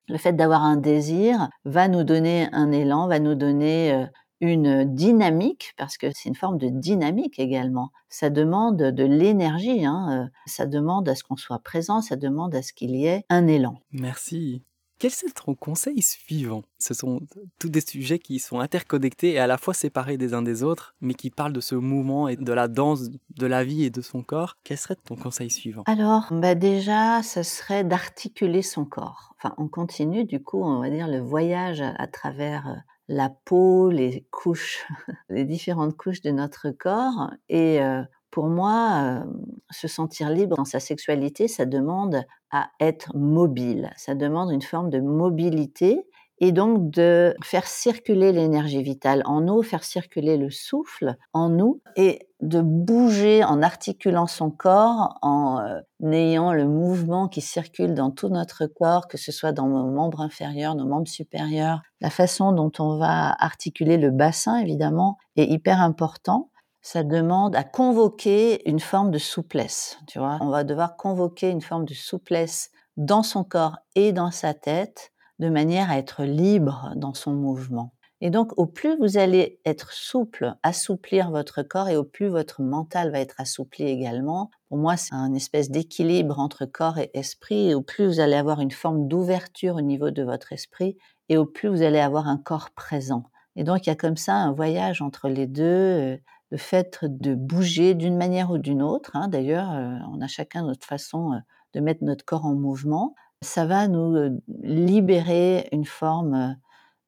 Le 0.09 0.17
fait 0.17 0.33
d'avoir 0.33 0.63
un 0.63 0.77
désir 0.77 1.51
va 1.67 1.89
nous 1.89 2.03
donner 2.03 2.49
un 2.53 2.73
élan, 2.73 3.09
va 3.09 3.19
nous 3.19 3.35
donner 3.35 4.07
une 4.41 4.85
dynamique, 4.85 5.73
parce 5.77 5.97
que 5.97 6.09
c'est 6.15 6.29
une 6.29 6.35
forme 6.35 6.59
de 6.59 6.69
dynamique 6.69 7.39
également. 7.39 7.91
Ça 8.09 8.31
demande 8.31 8.77
de 8.77 9.05
l'énergie, 9.05 9.85
hein, 9.85 10.25
euh, 10.27 10.29
ça 10.47 10.67
demande 10.67 11.09
à 11.09 11.15
ce 11.15 11.25
qu'on 11.25 11.37
soit 11.37 11.59
présent, 11.59 12.03
ça 12.03 12.17
demande 12.17 12.55
à 12.55 12.63
ce 12.63 12.73
qu'il 12.73 12.95
y 12.97 13.07
ait 13.07 13.25
un 13.29 13.47
élan. 13.47 13.81
Merci. 13.93 14.63
Quel 14.99 15.11
est 15.11 15.45
ton 15.45 15.55
conseil 15.55 16.01
suivant? 16.01 16.63
Ce 16.79 16.95
sont 16.95 17.21
tous 17.59 17.69
des 17.69 17.83
sujets 17.83 18.19
qui 18.19 18.39
sont 18.39 18.61
interconnectés 18.61 19.33
et 19.33 19.39
à 19.39 19.47
la 19.47 19.59
fois 19.59 19.75
séparés 19.75 20.17
des 20.17 20.33
uns 20.33 20.41
des 20.41 20.63
autres, 20.63 20.95
mais 21.03 21.13
qui 21.13 21.29
parlent 21.29 21.53
de 21.53 21.61
ce 21.61 21.75
mouvement 21.75 22.29
et 22.29 22.37
de 22.37 22.53
la 22.53 22.67
danse 22.67 23.11
de 23.11 23.47
la 23.47 23.63
vie 23.63 23.85
et 23.85 23.91
de 23.91 24.01
son 24.01 24.23
corps. 24.23 24.57
Quel 24.65 24.79
serait 24.79 24.97
ton 24.97 25.15
conseil 25.17 25.51
suivant? 25.51 25.83
Alors, 25.87 26.29
bah 26.31 26.55
déjà, 26.55 27.23
ce 27.23 27.43
serait 27.43 27.85
d'articuler 27.85 28.63
son 28.63 28.87
corps. 28.87 29.35
Enfin, 29.39 29.55
on 29.59 29.69
continue 29.69 30.25
du 30.25 30.43
coup, 30.43 30.65
on 30.65 30.81
va 30.81 30.89
dire, 30.89 31.09
le 31.09 31.21
voyage 31.21 31.83
à 31.83 32.07
travers 32.07 32.67
euh, 32.67 32.75
la 33.09 33.29
peau, 33.29 33.91
les 33.91 34.27
couches, 34.31 34.87
les 35.29 35.45
différentes 35.45 35.97
couches 35.97 36.23
de 36.23 36.31
notre 36.31 36.71
corps. 36.71 37.31
Et 37.51 37.83
euh, 37.83 38.03
pour 38.37 38.49
moi, 38.49 39.25
se 39.71 39.89
sentir 39.89 40.29
libre 40.29 40.59
dans 40.59 40.67
sa 40.67 40.79
sexualité, 40.79 41.49
ça 41.49 41.65
demande 41.65 42.23
à 42.51 42.69
être 42.81 43.17
mobile. 43.17 43.91
Ça 43.97 44.15
demande 44.15 44.53
une 44.53 44.61
forme 44.61 44.91
de 44.91 45.01
mobilité 45.01 46.07
et 46.39 46.53
donc 46.53 46.91
de 46.91 47.35
faire 47.43 47.67
circuler 47.67 48.33
l'énergie 48.33 48.83
vitale 48.83 49.23
en 49.25 49.41
nous, 49.41 49.63
faire 49.63 49.85
circuler 49.85 50.37
le 50.37 50.51
souffle 50.51 51.17
en 51.33 51.49
nous 51.49 51.81
et 51.97 52.29
de 52.43 52.61
bouger 52.61 53.43
en 53.43 53.63
articulant 53.63 54.27
son 54.27 54.51
corps, 54.51 55.17
en 55.23 55.63
ayant 56.03 56.53
le 56.53 56.67
mouvement 56.67 57.29
qui 57.29 57.41
circule 57.41 57.95
dans 57.95 58.11
tout 58.11 58.29
notre 58.29 58.67
corps, 58.67 59.09
que 59.09 59.17
ce 59.17 59.33
soit 59.33 59.53
dans 59.53 59.67
nos 59.67 59.91
membres 59.91 60.21
inférieurs, 60.21 60.75
nos 60.75 60.85
membres 60.85 61.09
supérieurs. 61.09 61.81
La 62.03 62.11
façon 62.11 62.53
dont 62.53 62.73
on 62.81 62.99
va 62.99 63.35
articuler 63.39 63.97
le 63.97 64.11
bassin, 64.11 64.59
évidemment, 64.59 65.17
est 65.37 65.47
hyper 65.47 65.81
important. 65.81 66.51
Ça 66.89 67.03
demande 67.03 67.57
à 67.57 67.65
convoquer 67.65 68.63
une 68.71 68.79
forme 68.79 69.11
de 69.11 69.19
souplesse, 69.19 69.99
tu 70.07 70.21
vois. 70.21 70.39
On 70.41 70.51
va 70.51 70.63
devoir 70.63 70.97
convoquer 70.97 71.51
une 71.51 71.61
forme 71.61 71.85
de 71.85 71.95
souplesse 71.95 72.71
dans 72.97 73.25
son 73.25 73.43
corps 73.43 73.77
et 73.97 74.13
dans 74.13 74.31
sa 74.31 74.55
tête 74.55 75.11
de 75.41 75.49
manière 75.49 75.91
à 75.91 75.99
être 75.99 76.23
libre 76.23 76.93
dans 76.95 77.13
son 77.13 77.33
mouvement. 77.33 77.93
Et 78.21 78.31
donc, 78.31 78.57
au 78.57 78.67
plus 78.67 78.97
vous 78.99 79.19
allez 79.19 79.59
être 79.65 79.93
souple, 79.93 80.55
assouplir 80.63 81.33
votre 81.33 81.65
corps, 81.65 81.89
et 81.89 81.97
au 81.97 82.05
plus 82.05 82.29
votre 82.29 82.63
mental 82.63 83.11
va 83.11 83.19
être 83.19 83.41
assoupli 83.41 83.83
également. 83.83 84.53
Pour 84.69 84.79
moi, 84.79 84.97
c'est 84.97 85.17
un 85.17 85.35
espèce 85.35 85.73
d'équilibre 85.73 86.39
entre 86.39 86.67
corps 86.67 86.99
et 86.99 87.11
esprit. 87.15 87.71
Et 87.71 87.75
au 87.75 87.83
plus 87.83 88.07
vous 88.07 88.21
allez 88.21 88.37
avoir 88.37 88.61
une 88.61 88.71
forme 88.71 89.09
d'ouverture 89.09 89.75
au 89.75 89.83
niveau 89.83 90.13
de 90.13 90.23
votre 90.23 90.53
esprit, 90.53 90.97
et 91.29 91.37
au 91.37 91.47
plus 91.47 91.69
vous 91.69 91.83
allez 91.83 91.99
avoir 91.99 92.29
un 92.29 92.39
corps 92.39 92.71
présent. 92.71 93.25
Et 93.57 93.65
donc, 93.65 93.87
il 93.87 93.91
y 93.91 93.93
a 93.93 93.97
comme 93.97 94.19
ça 94.19 94.35
un 94.35 94.53
voyage 94.53 95.03
entre 95.03 95.29
les 95.29 95.47
deux, 95.47 95.65
euh, 95.65 96.17
le 96.51 96.59
fait 96.59 97.01
de 97.03 97.35
bouger 97.35 97.95
d'une 97.95 98.17
manière 98.17 98.51
ou 98.51 98.59
d'une 98.59 98.83
autre. 98.83 99.11
Hein. 99.15 99.29
D'ailleurs, 99.29 99.73
euh, 99.73 99.97
on 100.13 100.21
a 100.21 100.27
chacun 100.27 100.65
notre 100.65 100.87
façon 100.87 101.33
euh, 101.33 101.39
de 101.75 101.81
mettre 101.81 102.05
notre 102.05 102.25
corps 102.25 102.47
en 102.47 102.55
mouvement 102.55 103.15
ça 103.43 103.67
va 103.67 103.87
nous 103.87 104.41
libérer 104.63 105.69
une 105.73 105.85
forme 105.85 106.57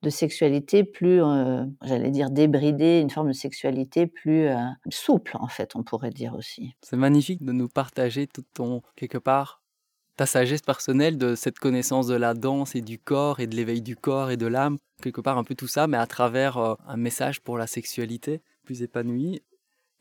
de 0.03 0.11
sexualité 0.11 0.85
plus, 0.85 1.22
euh, 1.22 1.64
j'allais 1.83 2.11
dire 2.11 2.31
débridée, 2.31 3.01
une 3.01 3.11
forme 3.11 3.29
de 3.29 3.33
sexualité 3.33 4.07
plus 4.07 4.46
euh, 4.46 4.57
souple, 4.90 5.37
en 5.40 5.48
fait, 5.48 5.74
on 5.74 5.83
pourrait 5.83 6.11
dire 6.11 6.35
aussi. 6.35 6.77
C'est 6.83 6.96
magnifique 6.96 7.44
de 7.44 7.53
nous 7.53 7.68
partager 7.68 8.27
tout 8.29 8.44
ton, 8.55 8.83
quelque 8.94 9.18
part, 9.18 9.62
ta 10.19 10.27
sagesse 10.27 10.63
personnelle 10.63 11.17
de 11.17 11.37
cette 11.37 11.61
connaissance 11.61 12.09
de 12.09 12.17
la 12.17 12.35
danse 12.35 12.75
et 12.75 12.81
du 12.81 12.99
corps 12.99 13.39
et 13.39 13.47
de 13.47 13.55
l'éveil 13.55 13.83
du 13.83 13.95
corps 13.95 14.33
et 14.33 14.37
de 14.37 14.49
l'âme, 14.49 14.79
quelque 15.01 15.21
part 15.21 15.39
un 15.39 15.45
peu 15.45 15.55
tout 15.55 15.69
ça, 15.69 15.87
mais 15.87 15.97
à 15.97 16.09
travers 16.09 16.57
euh, 16.59 16.75
un 16.89 16.97
message 16.97 17.41
pour 17.41 17.57
la 17.57 17.69
sexualité 17.69 18.43
plus 18.65 18.83
épanouie. 18.83 19.43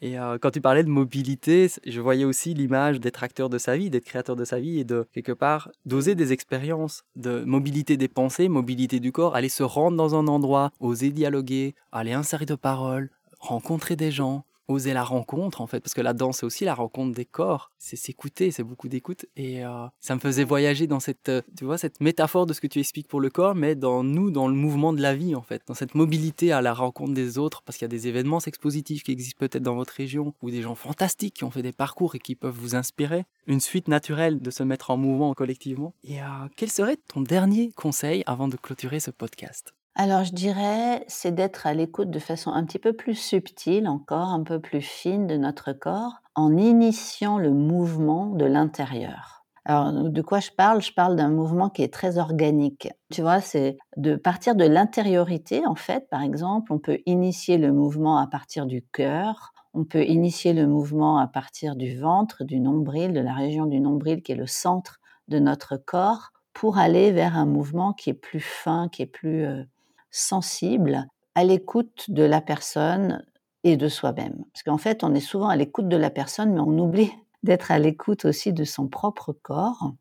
Et 0.02 0.18
euh, 0.18 0.40
quand 0.42 0.50
tu 0.50 0.60
parlais 0.60 0.84
de 0.84 0.90
mobilité, 0.90 1.70
je 1.86 2.02
voyais 2.02 2.26
aussi 2.26 2.56
l'image 2.56 3.00
d'être 3.00 3.22
acteur 3.22 3.48
de 3.48 3.60
sa 3.60 3.78
vie, 3.78 3.92
d'être 3.92 4.06
créateur 4.06 4.36
de 4.36 4.44
sa 4.44 4.60
vie 4.60 4.80
et 4.80 4.84
de 4.84 5.08
quelque 5.14 5.34
part 5.34 5.70
d'oser 5.86 6.16
des 6.16 6.34
expériences, 6.34 7.04
de 7.16 7.44
mobilité 7.44 7.96
des 7.96 8.08
pensées, 8.08 8.50
mobilité 8.50 9.00
du 9.00 9.12
corps, 9.12 9.36
aller 9.36 9.50
se 9.50 9.62
rendre 9.62 9.98
dans 9.98 10.16
un 10.16 10.28
endroit, 10.28 10.72
oser 10.80 11.12
dialoguer, 11.12 11.76
aller 11.92 12.14
insérer 12.14 12.48
de 12.48 12.56
paroles, 12.56 13.12
rencontrer 13.40 13.96
des 13.96 14.10
gens, 14.10 14.46
oser 14.68 14.94
la 14.94 15.04
rencontre 15.04 15.62
en 15.62 15.68
fait, 15.68 15.80
parce 15.80 15.94
que 15.94 16.02
la 16.02 16.14
danse 16.14 16.38
c'est 16.38 16.46
aussi 16.46 16.66
la 16.66 16.74
rencontre 16.74 17.16
des 17.16 17.26
corps, 17.26 17.72
c'est 17.78 17.96
s'écouter, 17.96 18.52
c'est 18.52 18.64
beaucoup 18.64 18.88
d'écoute 18.88 19.26
et 19.36 19.66
euh, 19.66 19.88
ça 20.00 20.16
me 20.16 20.20
faisait 20.20 20.44
voyager 20.44 20.88
dans 20.88 21.00
cette, 21.00 21.30
euh, 21.30 21.42
tu 21.58 21.66
vois, 21.66 21.78
cette 21.78 22.02
métaphore 22.02 22.46
de 22.46 22.54
ce 22.54 22.62
que 22.62 22.68
tu 22.68 22.80
expliques 22.80 23.08
pour 23.08 23.20
le 23.20 23.30
corps, 23.30 23.56
mais 23.56 23.76
dans 23.76 24.04
nous, 24.04 24.32
dans 24.32 24.48
le 24.48 24.54
mouvement 24.54 24.94
de 24.94 25.02
la 25.02 25.16
vie 25.16 25.36
en 25.36 25.42
fait, 25.42 25.62
dans 25.68 25.74
cette 25.74 25.96
mobilité 25.96 26.52
à 26.52 26.62
la 26.62 26.74
rencontre 26.74 27.14
des 27.14 27.38
autres, 27.38 27.62
parce 27.64 27.78
qu'il 27.78 27.86
y 27.86 27.90
a 27.92 27.96
des 27.96 28.08
événements 28.08 28.40
sexpositifs 28.40 29.04
qui 29.04 29.12
existent 29.12 29.40
peut-être 29.40 29.64
dans 29.64 29.76
votre 29.76 29.94
région 29.94 30.34
ou 30.42 30.52
des 30.52 30.62
gens 30.62 30.76
fantastiques 30.76 31.36
qui 31.36 31.44
ont 31.44 31.52
fait 31.52 31.62
des 31.62 31.72
parcours 31.72 32.16
et 32.16 32.20
qui 32.20 32.36
peuvent 32.36 32.58
vous 32.58 32.76
inspirer, 32.76 33.26
une 33.48 33.60
suite 33.60 33.88
naturelle 33.88 34.40
de 34.40 34.52
se 34.52 34.64
mettre 34.64 34.92
en 34.92 34.98
mouvement 34.98 35.34
collectivement. 35.34 35.94
Et 36.04 36.22
euh, 36.22 36.26
quel 36.56 36.70
serait 36.70 36.98
ton 36.98 37.22
dernier 37.22 37.72
conseil 37.72 38.24
avant 38.26 38.48
de 38.48 38.58
clôturer 38.58 39.00
ce 39.00 39.12
podcast? 39.12 39.77
Alors 39.98 40.24
je 40.24 40.32
dirais, 40.32 41.04
c'est 41.08 41.34
d'être 41.34 41.66
à 41.66 41.74
l'écoute 41.74 42.12
de 42.12 42.20
façon 42.20 42.52
un 42.52 42.64
petit 42.64 42.78
peu 42.78 42.94
plus 42.94 43.16
subtile 43.16 43.88
encore, 43.88 44.30
un 44.30 44.44
peu 44.44 44.60
plus 44.60 44.82
fine 44.82 45.26
de 45.26 45.38
notre 45.38 45.74
corps, 45.74 46.14
en 46.36 46.56
initiant 46.56 47.40
le 47.40 47.52
mouvement 47.52 48.28
de 48.28 48.46
l'intérieur. 48.46 49.44
Alors 49.66 49.92
de 49.92 50.22
quoi 50.22 50.40
je 50.40 50.52
parle? 50.52 50.82
Je 50.84 50.94
parle 50.94 51.16
d'un 51.16 51.30
mouvement 51.30 51.70
qui 51.70 51.82
est 51.82 51.92
très 51.92 52.20
organique. 52.20 52.90
Tu 53.12 53.22
vois, 53.22 53.42
c'est 53.42 53.78
de 53.98 54.16
partir 54.16 54.56
de 54.56 54.66
l'intériorité 54.66 55.66
en 55.66 55.76
fait. 55.76 56.08
Par 56.10 56.22
exemple, 56.22 56.72
on 56.72 56.80
peut 56.80 57.00
initier 57.08 57.58
le 57.58 57.74
mouvement 57.74 58.18
à 58.18 58.28
partir 58.28 58.68
du 58.68 58.84
cœur, 58.94 59.52
on 59.74 59.84
peut 59.84 60.06
initier 60.06 60.54
le 60.54 60.68
mouvement 60.68 61.18
à 61.18 61.28
partir 61.28 61.76
du 61.76 61.98
ventre, 61.98 62.44
du 62.44 62.60
nombril, 62.60 63.14
de 63.14 63.20
la 63.20 63.34
région 63.34 63.66
du 63.66 63.80
nombril 63.80 64.22
qui 64.22 64.32
est 64.32 64.36
le 64.36 64.48
centre 64.48 65.00
de 65.28 65.40
notre 65.40 65.76
corps, 65.76 66.34
pour 66.54 66.78
aller 66.78 67.12
vers 67.12 67.36
un 67.36 67.46
mouvement 67.46 67.94
qui 67.94 68.12
est 68.12 68.16
plus 68.16 68.40
fin, 68.40 68.90
qui 68.90 69.02
est 69.02 69.08
plus 69.08 69.46
euh, 69.46 69.64
sensible 70.12 71.08
à 71.36 71.44
l'écoute 71.44 72.10
de 72.10 72.24
la 72.24 72.42
personne 72.42 73.24
et 73.64 73.78
de 73.78 73.88
soi-même. 73.88 74.44
Parce 74.54 74.64
qu'en 74.64 74.78
fait, 74.78 75.04
on 75.04 75.14
est 75.14 75.20
souvent 75.20 75.50
à 75.50 75.56
l'écoute 75.56 75.88
de 75.88 75.98
la 75.98 76.10
personne, 76.10 76.54
mais 76.54 76.60
on 76.60 76.78
oublie 76.80 77.12
d'être 77.44 77.72
à 77.72 77.80
l'écoute 77.80 78.26
aussi 78.26 78.54
de 78.54 78.64
son 78.64 78.88
propre 78.88 79.34
corps. 79.34 79.94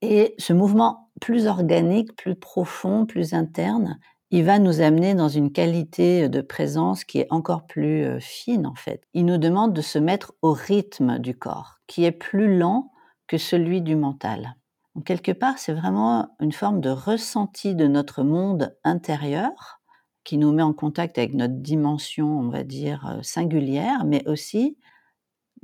Et 0.00 0.34
ce 0.38 0.52
mouvement 0.52 1.10
plus 1.20 1.46
organique, 1.46 2.14
plus 2.16 2.36
profond, 2.36 3.04
plus 3.04 3.34
interne, 3.34 3.98
il 4.30 4.44
va 4.44 4.58
nous 4.58 4.80
amener 4.80 5.14
dans 5.14 5.28
une 5.28 5.52
qualité 5.52 6.28
de 6.28 6.40
présence 6.40 7.04
qui 7.04 7.18
est 7.18 7.26
encore 7.30 7.66
plus 7.66 8.04
euh, 8.04 8.20
fine 8.20 8.66
en 8.66 8.74
fait. 8.74 9.02
Il 9.14 9.24
nous 9.24 9.38
demande 9.38 9.72
de 9.72 9.80
se 9.80 9.98
mettre 9.98 10.34
au 10.42 10.52
rythme 10.52 11.18
du 11.18 11.36
corps, 11.36 11.78
qui 11.86 12.04
est 12.04 12.12
plus 12.12 12.58
lent 12.58 12.92
que 13.26 13.38
celui 13.38 13.80
du 13.80 13.96
mental 13.96 14.54
quelque 15.00 15.32
part, 15.32 15.58
c'est 15.58 15.72
vraiment 15.72 16.28
une 16.40 16.52
forme 16.52 16.80
de 16.80 16.90
ressenti 16.90 17.74
de 17.74 17.86
notre 17.86 18.22
monde 18.22 18.76
intérieur 18.84 19.80
qui 20.24 20.38
nous 20.38 20.52
met 20.52 20.62
en 20.62 20.74
contact 20.74 21.18
avec 21.18 21.34
notre 21.34 21.54
dimension, 21.54 22.38
on 22.38 22.48
va 22.50 22.64
dire, 22.64 23.06
euh, 23.06 23.22
singulière, 23.22 24.04
mais 24.04 24.26
aussi 24.28 24.76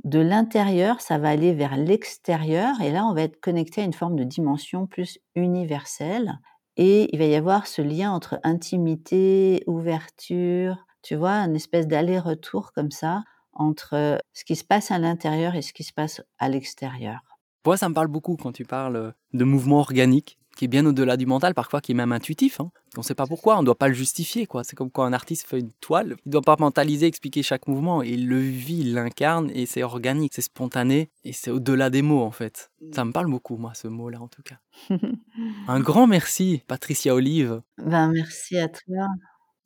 de 0.03 0.19
l'intérieur, 0.19 1.01
ça 1.01 1.17
va 1.17 1.29
aller 1.29 1.53
vers 1.53 1.77
l'extérieur, 1.77 2.79
et 2.81 2.91
là, 2.91 3.05
on 3.05 3.13
va 3.13 3.23
être 3.23 3.39
connecté 3.39 3.81
à 3.81 3.85
une 3.85 3.93
forme 3.93 4.15
de 4.15 4.23
dimension 4.23 4.87
plus 4.87 5.19
universelle, 5.35 6.39
et 6.77 7.09
il 7.13 7.19
va 7.19 7.25
y 7.25 7.35
avoir 7.35 7.67
ce 7.67 7.81
lien 7.81 8.11
entre 8.11 8.39
intimité, 8.43 9.63
ouverture, 9.67 10.77
tu 11.01 11.15
vois, 11.15 11.37
une 11.39 11.55
espèce 11.55 11.87
d'aller-retour 11.87 12.71
comme 12.73 12.91
ça 12.91 13.23
entre 13.53 14.19
ce 14.33 14.43
qui 14.45 14.55
se 14.55 14.63
passe 14.63 14.91
à 14.91 14.99
l'intérieur 14.99 15.55
et 15.55 15.61
ce 15.61 15.73
qui 15.73 15.83
se 15.83 15.93
passe 15.93 16.21
à 16.39 16.49
l'extérieur. 16.49 17.34
Moi, 17.65 17.77
ça 17.77 17.89
me 17.89 17.93
parle 17.93 18.07
beaucoup 18.07 18.37
quand 18.37 18.51
tu 18.51 18.63
parles 18.63 19.13
de 19.33 19.43
mouvement 19.43 19.79
organique, 19.79 20.37
qui 20.55 20.65
est 20.65 20.67
bien 20.67 20.85
au-delà 20.85 21.17
du 21.17 21.25
mental, 21.25 21.53
parfois 21.53 21.81
qui 21.81 21.91
est 21.91 21.95
même 21.95 22.11
intuitif. 22.11 22.59
Hein. 22.59 22.71
On 22.95 23.01
ne 23.01 23.03
sait 23.03 23.15
pas 23.15 23.25
pourquoi, 23.25 23.57
on 23.57 23.61
ne 23.61 23.65
doit 23.65 23.77
pas 23.77 23.87
le 23.87 23.93
justifier. 23.93 24.45
quoi. 24.45 24.63
C'est 24.63 24.75
comme 24.75 24.91
quand 24.91 25.03
un 25.03 25.13
artiste 25.13 25.47
fait 25.47 25.59
une 25.59 25.71
toile, 25.81 26.15
il 26.25 26.29
ne 26.29 26.31
doit 26.31 26.41
pas 26.41 26.55
mentaliser, 26.59 27.07
expliquer 27.07 27.43
chaque 27.43 27.67
mouvement. 27.67 28.03
Il 28.03 28.27
le 28.27 28.37
vit, 28.37 28.81
il 28.81 28.93
l'incarne, 28.93 29.51
et 29.53 29.65
c'est 29.65 29.83
organique, 29.83 30.33
c'est 30.35 30.41
spontané, 30.41 31.09
et 31.23 31.33
c'est 31.33 31.51
au-delà 31.51 31.89
des 31.89 32.03
mots, 32.03 32.21
en 32.21 32.31
fait. 32.31 32.71
Ça 32.93 33.03
me 33.03 33.11
parle 33.11 33.29
beaucoup, 33.29 33.57
moi, 33.57 33.73
ce 33.73 33.87
mot-là, 33.87 34.21
en 34.21 34.27
tout 34.27 34.43
cas. 34.43 34.59
un 35.67 35.79
grand 35.79 36.07
merci, 36.07 36.61
Patricia 36.67 37.15
Olive. 37.15 37.61
Ben, 37.77 38.11
merci 38.11 38.57
à 38.57 38.69
toi 38.69 39.07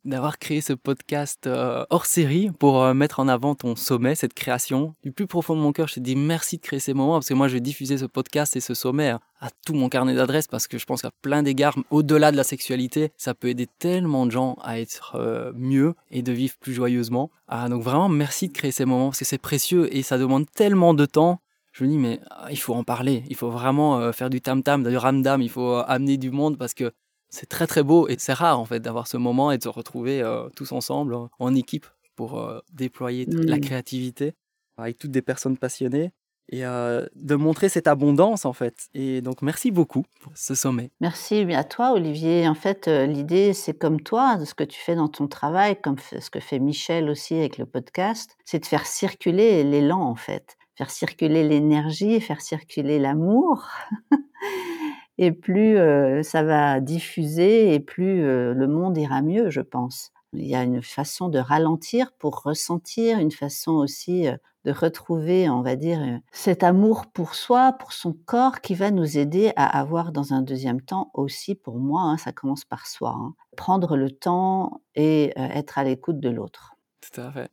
d'avoir 0.06 0.40
créé 0.40 0.62
ce 0.62 0.74
podcast 0.74 1.46
euh, 1.48 1.86
hors 1.90 2.06
série 2.06 2.50
pour 2.52 2.82
euh, 2.82 2.94
mettre 2.94 3.20
en 3.20 3.28
avant 3.28 3.56
ton 3.56 3.76
sommet, 3.76 4.16
cette 4.16 4.34
création. 4.34 4.96
Du 5.04 5.12
plus 5.12 5.28
profond 5.28 5.56
de 5.56 5.62
mon 5.62 5.72
cœur, 5.72 5.88
je 5.88 5.96
te 5.96 6.00
dis 6.00 6.16
merci 6.16 6.58
de 6.58 6.62
créer 6.62 6.80
ces 6.80 6.94
moments 6.94 7.16
parce 7.16 7.28
que 7.28 7.34
moi, 7.34 7.48
je 7.48 7.54
vais 7.54 7.60
diffuser 7.60 7.98
ce 7.98 8.06
podcast 8.06 8.56
et 8.56 8.60
ce 8.60 8.74
sommet 8.74 9.10
à 9.10 9.50
tout 9.66 9.74
mon 9.74 9.90
carnet 9.90 10.16
d'adresses 10.16 10.48
parce 10.48 10.68
que 10.68 10.78
je 10.78 10.86
pense 10.86 11.02
qu'à 11.02 11.12
plein 11.22 11.44
d'égards, 11.44 11.76
au-delà 11.90 12.32
de 12.32 12.38
la 12.38 12.44
sexualité, 12.44 13.12
ça 13.18 13.34
peut 13.34 13.50
aider 13.50 13.68
tellement 13.68 14.26
de 14.26 14.32
gens 14.32 14.58
à 14.62 14.80
être 14.80 15.16
euh, 15.16 15.52
mieux 15.56 15.94
et 16.12 16.22
de 16.22 16.32
vivre 16.32 16.56
plus 16.60 16.74
joyeusement. 16.74 17.30
Ah, 17.48 17.68
donc 17.70 17.84
vraiment, 17.84 18.10
merci 18.10 18.48
de 18.48 18.54
créer 18.54 18.72
ces 18.72 18.86
moments 18.86 19.08
parce 19.08 19.20
que 19.20 19.26
c'est 19.26 19.38
précieux 19.38 19.94
et 19.96 20.04
ça 20.04 20.18
demande 20.18 20.50
tellement 20.52 20.94
de 20.94 21.06
temps 21.06 21.40
je 21.72 21.84
me 21.86 21.90
dis 21.90 21.98
mais 21.98 22.20
il 22.50 22.58
faut 22.58 22.74
en 22.74 22.84
parler, 22.84 23.24
il 23.30 23.36
faut 23.36 23.52
vraiment 23.52 24.12
faire 24.12 24.30
du 24.30 24.42
tam 24.42 24.64
tam, 24.64 24.84
du 24.84 24.98
ramdam, 24.98 25.42
il 25.42 25.52
faut 25.52 25.76
amener 25.76 26.18
du 26.18 26.30
monde 26.32 26.58
parce 26.58 26.74
que 26.74 26.92
c'est 27.30 27.48
très 27.48 27.68
très 27.68 27.84
beau 27.84 28.08
et 28.08 28.16
c'est 28.18 28.34
rare 28.34 28.60
en 28.60 28.66
fait 28.66 28.80
d'avoir 28.80 29.08
ce 29.08 29.18
moment 29.18 29.52
et 29.52 29.58
de 29.58 29.64
se 29.64 29.70
retrouver 29.70 30.22
euh, 30.22 30.50
tous 30.56 30.72
ensemble 30.72 31.16
en 31.38 31.56
équipe 31.56 31.86
pour 32.16 32.40
euh, 32.40 32.60
déployer 32.74 33.26
la 33.28 33.58
mmh. 33.58 33.62
créativité 33.62 34.34
avec 34.78 34.98
toutes 34.98 35.12
des 35.12 35.22
personnes 35.22 35.58
passionnées 35.58 36.12
et 36.52 36.66
euh, 36.66 37.06
de 37.16 37.36
montrer 37.36 37.70
cette 37.70 37.86
abondance 37.88 38.46
en 38.46 38.54
fait. 38.54 38.88
Et 38.96 39.22
donc 39.22 39.44
merci 39.44 39.70
beaucoup 39.70 40.04
pour 40.22 40.32
ce 40.36 40.56
sommet. 40.56 40.90
Merci 41.00 41.46
à 41.54 41.64
toi 41.64 41.94
Olivier. 41.94 42.48
En 42.48 42.56
fait, 42.56 42.88
l'idée 42.88 43.54
c'est 43.54 43.78
comme 43.78 44.02
toi, 44.02 44.38
de 44.38 44.46
ce 44.46 44.56
que 44.56 44.64
tu 44.64 44.80
fais 44.80 44.96
dans 44.96 45.10
ton 45.10 45.28
travail, 45.28 45.80
comme 45.80 45.98
ce 46.00 46.30
que 46.30 46.40
fait 46.40 46.60
Michel 46.60 47.10
aussi 47.10 47.36
avec 47.36 47.60
le 47.60 47.68
podcast, 47.68 48.36
c'est 48.46 48.60
de 48.60 48.66
faire 48.66 48.88
circuler 48.88 49.64
l'élan 49.64 50.02
en 50.02 50.16
fait, 50.16 50.58
faire 50.76 50.90
circuler 50.90 51.48
l'énergie, 51.48 52.20
faire 52.20 52.42
circuler 52.42 52.98
l'amour. 52.98 53.68
et 55.22 55.32
plus 55.32 55.78
ça 56.24 56.42
va 56.44 56.80
diffuser 56.80 57.76
et 57.76 57.80
plus 57.80 58.24
le 58.24 58.68
monde 58.68 58.98
ira 58.98 59.22
mieux, 59.22 59.50
je 59.50 59.62
pense. 59.62 60.12
Il 60.34 60.46
y 60.46 60.56
a 60.56 60.64
une 60.64 60.82
façon 60.82 61.28
de 61.28 61.40
ralentir 61.40 62.12
pour 62.14 62.42
ressentir, 62.44 63.20
une 63.20 63.32
façon 63.32 63.74
aussi 63.74 64.28
de 64.66 64.72
retrouver, 64.72 65.50
on 65.50 65.62
va 65.62 65.76
dire, 65.76 66.00
cet 66.32 66.64
amour 66.64 67.08
pour 67.08 67.34
soi, 67.34 67.74
pour 67.74 67.94
son 67.94 68.14
corps, 68.14 68.62
qui 68.62 68.76
va 68.76 68.92
nous 68.92 69.18
aider 69.18 69.52
à 69.56 69.80
avoir 69.80 70.12
dans 70.12 70.34
un 70.34 70.42
deuxième 70.42 70.82
temps 70.82 71.12
aussi, 71.14 71.56
pour 71.56 71.80
moi, 71.80 72.04
hein, 72.04 72.18
ça 72.18 72.32
commence 72.32 72.66
par 72.66 72.88
soi, 72.88 73.16
hein, 73.18 73.34
prendre 73.58 73.98
le 73.98 74.12
temps 74.12 74.82
et 74.96 75.34
être 75.36 75.78
à 75.80 75.84
l'écoute 75.84 76.20
de 76.20 76.30
l'autre. 76.30 76.76
Tout 77.02 77.22
à 77.22 77.32
fait. 77.32 77.50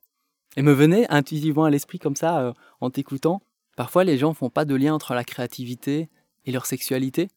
Et 0.57 0.62
me 0.62 0.72
venait 0.72 1.07
intuitivement 1.11 1.64
à 1.64 1.70
l'esprit 1.70 1.98
comme 1.98 2.16
ça, 2.16 2.55
en 2.81 2.90
t'écoutant, 2.90 3.40
parfois 3.76 4.05
les 4.05 4.18
gens 4.18 4.35
font 4.35 4.50
pas 4.50 4.64
de 4.64 4.74
lien 4.74 4.94
entre 4.94 5.14
la 5.14 5.24
créativité 5.24 6.11
et 6.44 6.52
leur 6.52 6.66
sexualité. 6.66 7.29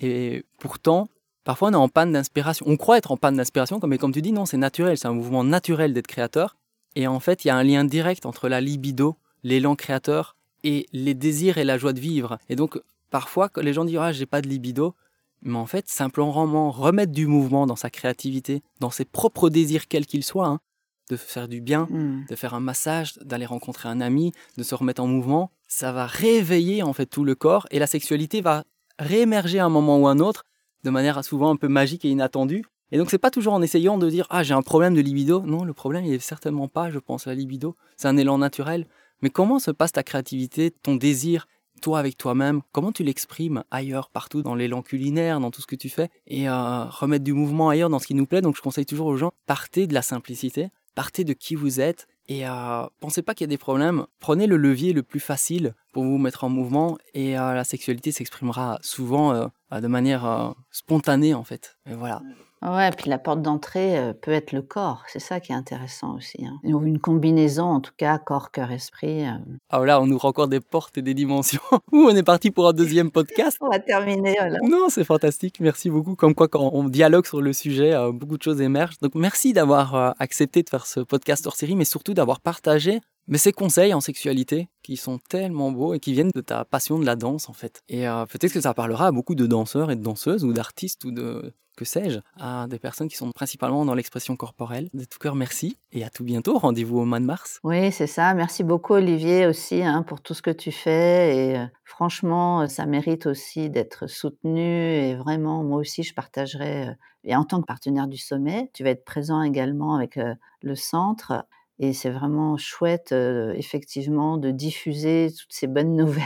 Et 0.00 0.44
pourtant, 0.58 1.08
parfois 1.44 1.68
on 1.68 1.72
est 1.72 1.76
en 1.76 1.88
panne 1.88 2.12
d'inspiration. 2.12 2.66
On 2.68 2.76
croit 2.76 2.98
être 2.98 3.12
en 3.12 3.16
panne 3.16 3.36
d'inspiration, 3.36 3.80
mais 3.86 3.98
comme 3.98 4.12
tu 4.12 4.22
dis, 4.22 4.32
non, 4.32 4.46
c'est 4.46 4.56
naturel, 4.56 4.98
c'est 4.98 5.08
un 5.08 5.12
mouvement 5.12 5.44
naturel 5.44 5.92
d'être 5.92 6.06
créateur. 6.06 6.56
Et 6.96 7.06
en 7.06 7.20
fait, 7.20 7.44
il 7.44 7.48
y 7.48 7.50
a 7.50 7.56
un 7.56 7.62
lien 7.62 7.84
direct 7.84 8.26
entre 8.26 8.48
la 8.48 8.60
libido, 8.60 9.16
l'élan 9.44 9.76
créateur, 9.76 10.36
et 10.64 10.86
les 10.92 11.14
désirs 11.14 11.58
et 11.58 11.64
la 11.64 11.78
joie 11.78 11.92
de 11.92 12.00
vivre. 12.00 12.38
Et 12.48 12.56
donc, 12.56 12.78
parfois, 13.10 13.50
les 13.56 13.72
gens 13.72 13.84
disent 13.84 13.98
Ah, 13.98 14.12
j'ai 14.12 14.26
pas 14.26 14.42
de 14.42 14.48
libido, 14.48 14.94
mais 15.42 15.56
en 15.56 15.66
fait, 15.66 15.88
simplement 15.88 16.70
remettre 16.70 17.12
du 17.12 17.26
mouvement 17.26 17.66
dans 17.66 17.76
sa 17.76 17.90
créativité, 17.90 18.62
dans 18.80 18.90
ses 18.90 19.04
propres 19.04 19.48
désirs, 19.48 19.88
quels 19.88 20.06
qu'ils 20.06 20.24
soient, 20.24 20.48
hein, 20.48 20.60
de 21.08 21.16
faire 21.16 21.48
du 21.48 21.60
bien, 21.60 21.88
mmh. 21.90 22.26
de 22.28 22.36
faire 22.36 22.54
un 22.54 22.60
massage, 22.60 23.14
d'aller 23.18 23.46
rencontrer 23.46 23.88
un 23.88 24.00
ami, 24.00 24.32
de 24.56 24.62
se 24.62 24.74
remettre 24.74 25.02
en 25.02 25.06
mouvement, 25.06 25.50
ça 25.66 25.92
va 25.92 26.06
réveiller 26.06 26.82
en 26.82 26.92
fait 26.92 27.06
tout 27.06 27.24
le 27.24 27.34
corps 27.34 27.66
et 27.70 27.78
la 27.78 27.86
sexualité 27.86 28.40
va 28.40 28.64
réémerger 29.00 29.58
à 29.58 29.64
un 29.64 29.68
moment 29.68 29.98
ou 29.98 30.06
un 30.06 30.20
autre 30.20 30.44
de 30.84 30.90
manière 30.90 31.22
souvent 31.24 31.50
un 31.50 31.56
peu 31.56 31.68
magique 31.68 32.04
et 32.04 32.08
inattendue. 32.08 32.64
Et 32.92 32.98
donc 32.98 33.10
c'est 33.10 33.18
pas 33.18 33.30
toujours 33.30 33.52
en 33.52 33.62
essayant 33.62 33.98
de 33.98 34.08
dire 34.08 34.26
ah 34.30 34.42
j'ai 34.42 34.54
un 34.54 34.62
problème 34.62 34.94
de 34.94 35.00
libido. 35.00 35.42
Non, 35.42 35.64
le 35.64 35.72
problème 35.72 36.04
il 36.04 36.14
est 36.14 36.18
certainement 36.18 36.68
pas, 36.68 36.90
je 36.90 36.98
pense, 36.98 37.26
la 37.26 37.34
libido. 37.34 37.76
C'est 37.96 38.08
un 38.08 38.16
élan 38.16 38.38
naturel. 38.38 38.86
Mais 39.22 39.30
comment 39.30 39.58
se 39.58 39.70
passe 39.70 39.92
ta 39.92 40.02
créativité, 40.02 40.70
ton 40.70 40.96
désir 40.96 41.46
toi 41.80 41.98
avec 41.98 42.16
toi-même, 42.16 42.62
comment 42.72 42.92
tu 42.92 43.02
l'exprimes 43.02 43.64
ailleurs, 43.70 44.10
partout, 44.10 44.42
dans 44.42 44.54
l'élan 44.54 44.82
culinaire, 44.82 45.40
dans 45.40 45.50
tout 45.50 45.60
ce 45.60 45.66
que 45.66 45.76
tu 45.76 45.88
fais, 45.88 46.10
et 46.26 46.48
euh, 46.48 46.84
remettre 46.84 47.24
du 47.24 47.32
mouvement 47.32 47.70
ailleurs 47.70 47.90
dans 47.90 47.98
ce 47.98 48.06
qui 48.06 48.14
nous 48.14 48.26
plaît. 48.26 48.42
Donc 48.42 48.56
je 48.56 48.62
conseille 48.62 48.86
toujours 48.86 49.06
aux 49.06 49.16
gens, 49.16 49.32
partez 49.46 49.86
de 49.86 49.94
la 49.94 50.02
simplicité, 50.02 50.68
partez 50.94 51.24
de 51.24 51.32
qui 51.32 51.54
vous 51.54 51.80
êtes, 51.80 52.06
et 52.30 52.46
euh, 52.46 52.86
pensez 53.00 53.22
pas 53.22 53.34
qu'il 53.34 53.44
y 53.44 53.48
a 53.48 53.54
des 53.54 53.58
problèmes. 53.58 54.06
Prenez 54.20 54.46
le 54.46 54.56
levier 54.56 54.92
le 54.92 55.02
plus 55.02 55.18
facile 55.18 55.74
pour 55.92 56.04
vous 56.04 56.16
mettre 56.16 56.44
en 56.44 56.48
mouvement 56.48 56.96
et 57.12 57.36
euh, 57.36 57.54
la 57.54 57.64
sexualité 57.64 58.12
s'exprimera 58.12 58.78
souvent 58.82 59.34
euh, 59.34 59.48
de 59.80 59.86
manière 59.88 60.54
spontanée 60.70 61.34
en 61.34 61.42
fait. 61.42 61.76
Et 61.86 61.94
voilà. 61.94 62.22
Ouais, 62.62 62.90
puis 62.90 63.08
la 63.08 63.18
porte 63.18 63.40
d'entrée 63.40 63.98
euh, 63.98 64.12
peut 64.12 64.32
être 64.32 64.52
le 64.52 64.60
corps, 64.60 65.04
c'est 65.06 65.18
ça 65.18 65.40
qui 65.40 65.52
est 65.52 65.54
intéressant 65.54 66.16
aussi. 66.16 66.44
Hein. 66.44 66.58
Une 66.62 66.98
combinaison, 66.98 67.64
en 67.64 67.80
tout 67.80 67.92
cas, 67.96 68.18
corps, 68.18 68.50
cœur, 68.50 68.70
esprit. 68.70 69.24
Euh. 69.24 69.32
Ah 69.70 69.82
là, 69.84 70.00
on 70.00 70.10
ouvre 70.10 70.26
encore 70.26 70.48
des 70.48 70.60
portes 70.60 70.98
et 70.98 71.02
des 71.02 71.14
dimensions. 71.14 71.60
on 71.92 72.14
est 72.14 72.22
parti 72.22 72.50
pour 72.50 72.68
un 72.68 72.74
deuxième 72.74 73.10
podcast. 73.10 73.56
on 73.62 73.70
va 73.70 73.78
terminer. 73.78 74.34
Voilà. 74.38 74.58
Non, 74.62 74.88
c'est 74.90 75.04
fantastique. 75.04 75.58
Merci 75.60 75.88
beaucoup. 75.88 76.16
Comme 76.16 76.34
quoi, 76.34 76.48
quand 76.48 76.70
on 76.74 76.84
dialogue 76.84 77.24
sur 77.24 77.40
le 77.40 77.54
sujet, 77.54 77.94
euh, 77.94 78.12
beaucoup 78.12 78.36
de 78.36 78.42
choses 78.42 78.60
émergent. 78.60 78.98
Donc, 79.00 79.14
merci 79.14 79.54
d'avoir 79.54 80.14
accepté 80.18 80.62
de 80.62 80.68
faire 80.68 80.86
ce 80.86 81.00
podcast 81.00 81.46
hors 81.46 81.56
série, 81.56 81.76
mais 81.76 81.86
surtout 81.86 82.12
d'avoir 82.12 82.40
partagé 82.40 83.00
mais 83.30 83.38
ces 83.38 83.52
conseils 83.52 83.94
en 83.94 84.00
sexualité 84.00 84.68
qui 84.82 84.98
sont 84.98 85.18
tellement 85.18 85.72
beaux 85.72 85.94
et 85.94 86.00
qui 86.00 86.12
viennent 86.12 86.30
de 86.34 86.42
ta 86.42 86.66
passion 86.66 86.98
de 86.98 87.06
la 87.06 87.16
danse 87.16 87.48
en 87.48 87.54
fait. 87.54 87.82
Et 87.88 88.04
peut-être 88.30 88.52
que 88.52 88.60
ça 88.60 88.74
parlera 88.74 89.06
à 89.06 89.12
beaucoup 89.12 89.34
de 89.34 89.46
danseurs 89.46 89.90
et 89.90 89.96
de 89.96 90.02
danseuses 90.02 90.44
ou 90.44 90.52
d'artistes 90.52 91.04
ou 91.04 91.12
de 91.12 91.54
que 91.80 91.86
sais-je, 91.86 92.18
à 92.38 92.66
des 92.68 92.78
personnes 92.78 93.08
qui 93.08 93.16
sont 93.16 93.30
principalement 93.30 93.86
dans 93.86 93.94
l'expression 93.94 94.36
corporelle. 94.36 94.90
De 94.92 95.04
tout 95.04 95.18
cœur, 95.18 95.34
merci 95.34 95.78
et 95.92 96.04
à 96.04 96.10
tout 96.10 96.24
bientôt. 96.24 96.58
Rendez-vous 96.58 96.98
au 96.98 97.06
mois 97.06 97.20
de 97.20 97.24
mars. 97.24 97.58
Oui, 97.64 97.90
c'est 97.90 98.06
ça. 98.06 98.34
Merci 98.34 98.64
beaucoup, 98.64 98.92
Olivier, 98.92 99.46
aussi, 99.46 99.82
hein, 99.82 100.02
pour 100.02 100.20
tout 100.20 100.34
ce 100.34 100.42
que 100.42 100.50
tu 100.50 100.72
fais. 100.72 101.36
Et 101.36 101.58
euh, 101.58 101.64
franchement, 101.84 102.68
ça 102.68 102.84
mérite 102.84 103.24
aussi 103.24 103.70
d'être 103.70 104.08
soutenu. 104.08 104.60
Et 104.60 105.14
vraiment, 105.14 105.64
moi 105.64 105.78
aussi, 105.78 106.02
je 106.02 106.12
partagerai. 106.12 106.88
Euh, 106.88 106.92
et 107.24 107.34
en 107.34 107.44
tant 107.44 107.62
que 107.62 107.66
partenaire 107.66 108.08
du 108.08 108.18
sommet, 108.18 108.70
tu 108.74 108.84
vas 108.84 108.90
être 108.90 109.06
présent 109.06 109.42
également 109.42 109.94
avec 109.94 110.18
euh, 110.18 110.34
le 110.60 110.74
centre. 110.74 111.46
Et 111.80 111.92
c'est 111.92 112.10
vraiment 112.10 112.56
chouette, 112.58 113.12
effectivement, 113.12 114.36
de 114.36 114.50
diffuser 114.50 115.32
toutes 115.36 115.52
ces 115.52 115.66
bonnes 115.66 115.96
nouvelles 115.96 116.24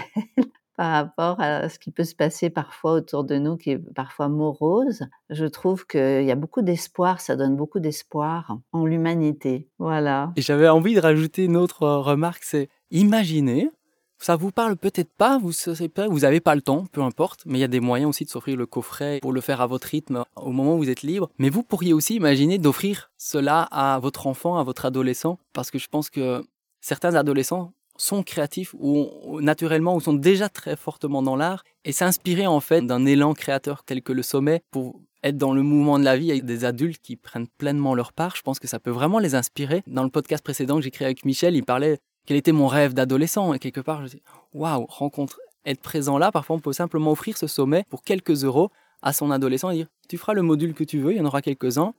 par 0.76 0.90
rapport 0.90 1.40
à 1.40 1.68
ce 1.68 1.78
qui 1.78 1.90
peut 1.90 2.04
se 2.04 2.14
passer 2.14 2.50
parfois 2.50 2.92
autour 2.92 3.24
de 3.24 3.36
nous, 3.36 3.56
qui 3.56 3.70
est 3.70 3.78
parfois 3.78 4.28
morose. 4.28 5.04
Je 5.30 5.46
trouve 5.46 5.86
qu'il 5.86 6.24
y 6.24 6.30
a 6.30 6.36
beaucoup 6.36 6.62
d'espoir, 6.62 7.20
ça 7.20 7.36
donne 7.36 7.56
beaucoup 7.56 7.80
d'espoir 7.80 8.58
en 8.72 8.84
l'humanité. 8.84 9.68
Voilà. 9.78 10.32
Et 10.36 10.42
j'avais 10.42 10.68
envie 10.68 10.94
de 10.94 11.00
rajouter 11.00 11.44
une 11.44 11.56
autre 11.56 11.86
remarque, 11.86 12.44
c'est 12.44 12.68
imaginez, 12.90 13.70
ça 14.24 14.36
vous 14.36 14.52
parle 14.52 14.78
peut-être 14.78 15.12
pas, 15.18 15.36
vous 15.36 15.52
savez 15.52 15.90
pas, 15.90 16.08
vous 16.08 16.20
n'avez 16.20 16.40
pas 16.40 16.54
le 16.54 16.62
temps, 16.62 16.86
peu 16.92 17.02
importe, 17.02 17.42
mais 17.44 17.58
il 17.58 17.60
y 17.60 17.64
a 17.64 17.68
des 17.68 17.80
moyens 17.80 18.08
aussi 18.08 18.24
de 18.24 18.30
s'offrir 18.30 18.56
le 18.56 18.64
coffret 18.64 19.18
pour 19.20 19.34
le 19.34 19.42
faire 19.42 19.60
à 19.60 19.66
votre 19.66 19.86
rythme 19.86 20.24
au 20.36 20.50
moment 20.50 20.76
où 20.76 20.78
vous 20.78 20.88
êtes 20.88 21.02
libre. 21.02 21.28
Mais 21.36 21.50
vous 21.50 21.62
pourriez 21.62 21.92
aussi 21.92 22.14
imaginer 22.14 22.56
d'offrir 22.56 23.10
cela 23.18 23.64
à 23.64 23.98
votre 23.98 24.26
enfant, 24.26 24.56
à 24.56 24.62
votre 24.62 24.86
adolescent, 24.86 25.38
parce 25.52 25.70
que 25.70 25.78
je 25.78 25.88
pense 25.88 26.08
que 26.08 26.42
certains 26.80 27.14
adolescents 27.14 27.74
sont 27.98 28.22
créatifs 28.22 28.74
ou 28.78 29.42
naturellement 29.42 29.94
ou 29.94 30.00
sont 30.00 30.14
déjà 30.14 30.48
très 30.48 30.74
fortement 30.74 31.20
dans 31.20 31.36
l'art 31.36 31.62
et 31.84 31.92
s'inspirer 31.92 32.46
en 32.46 32.60
fait 32.60 32.80
d'un 32.80 33.04
élan 33.04 33.34
créateur 33.34 33.84
tel 33.84 34.00
que 34.00 34.14
le 34.14 34.22
sommet 34.22 34.62
pour 34.70 35.02
être 35.22 35.36
dans 35.36 35.52
le 35.52 35.62
mouvement 35.62 35.98
de 35.98 36.04
la 36.04 36.16
vie 36.16 36.30
avec 36.30 36.46
des 36.46 36.64
adultes 36.64 37.02
qui 37.02 37.16
prennent 37.16 37.46
pleinement 37.58 37.94
leur 37.94 38.14
part, 38.14 38.36
je 38.36 38.42
pense 38.42 38.58
que 38.58 38.68
ça 38.68 38.78
peut 38.78 38.90
vraiment 38.90 39.18
les 39.18 39.34
inspirer. 39.34 39.82
Dans 39.86 40.02
le 40.02 40.08
podcast 40.08 40.42
précédent 40.42 40.76
que 40.76 40.82
j'ai 40.82 40.90
créé 40.90 41.04
avec 41.04 41.26
Michel, 41.26 41.56
il 41.56 41.62
parlait 41.62 41.98
quel 42.26 42.36
était 42.36 42.52
mon 42.52 42.66
rêve 42.66 42.94
d'adolescent 42.94 43.52
et 43.52 43.58
quelque 43.58 43.80
part 43.80 44.02
je 44.02 44.16
dis 44.16 44.22
waouh, 44.52 44.86
rencontre 44.88 45.40
être 45.64 45.80
présent 45.80 46.18
là, 46.18 46.30
parfois 46.32 46.56
on 46.56 46.60
peut 46.60 46.72
simplement 46.72 47.12
offrir 47.12 47.36
ce 47.36 47.46
sommet 47.46 47.84
pour 47.88 48.02
quelques 48.02 48.44
euros 48.44 48.70
à 49.02 49.12
son 49.12 49.30
adolescent 49.30 49.70
et 49.70 49.76
dire 49.76 49.88
tu 50.08 50.18
feras 50.18 50.34
le 50.34 50.42
module 50.42 50.74
que 50.74 50.84
tu 50.84 50.98
veux, 50.98 51.12
il 51.12 51.18
y 51.18 51.20
en 51.20 51.26
aura 51.26 51.42
quelques-uns. 51.42 51.94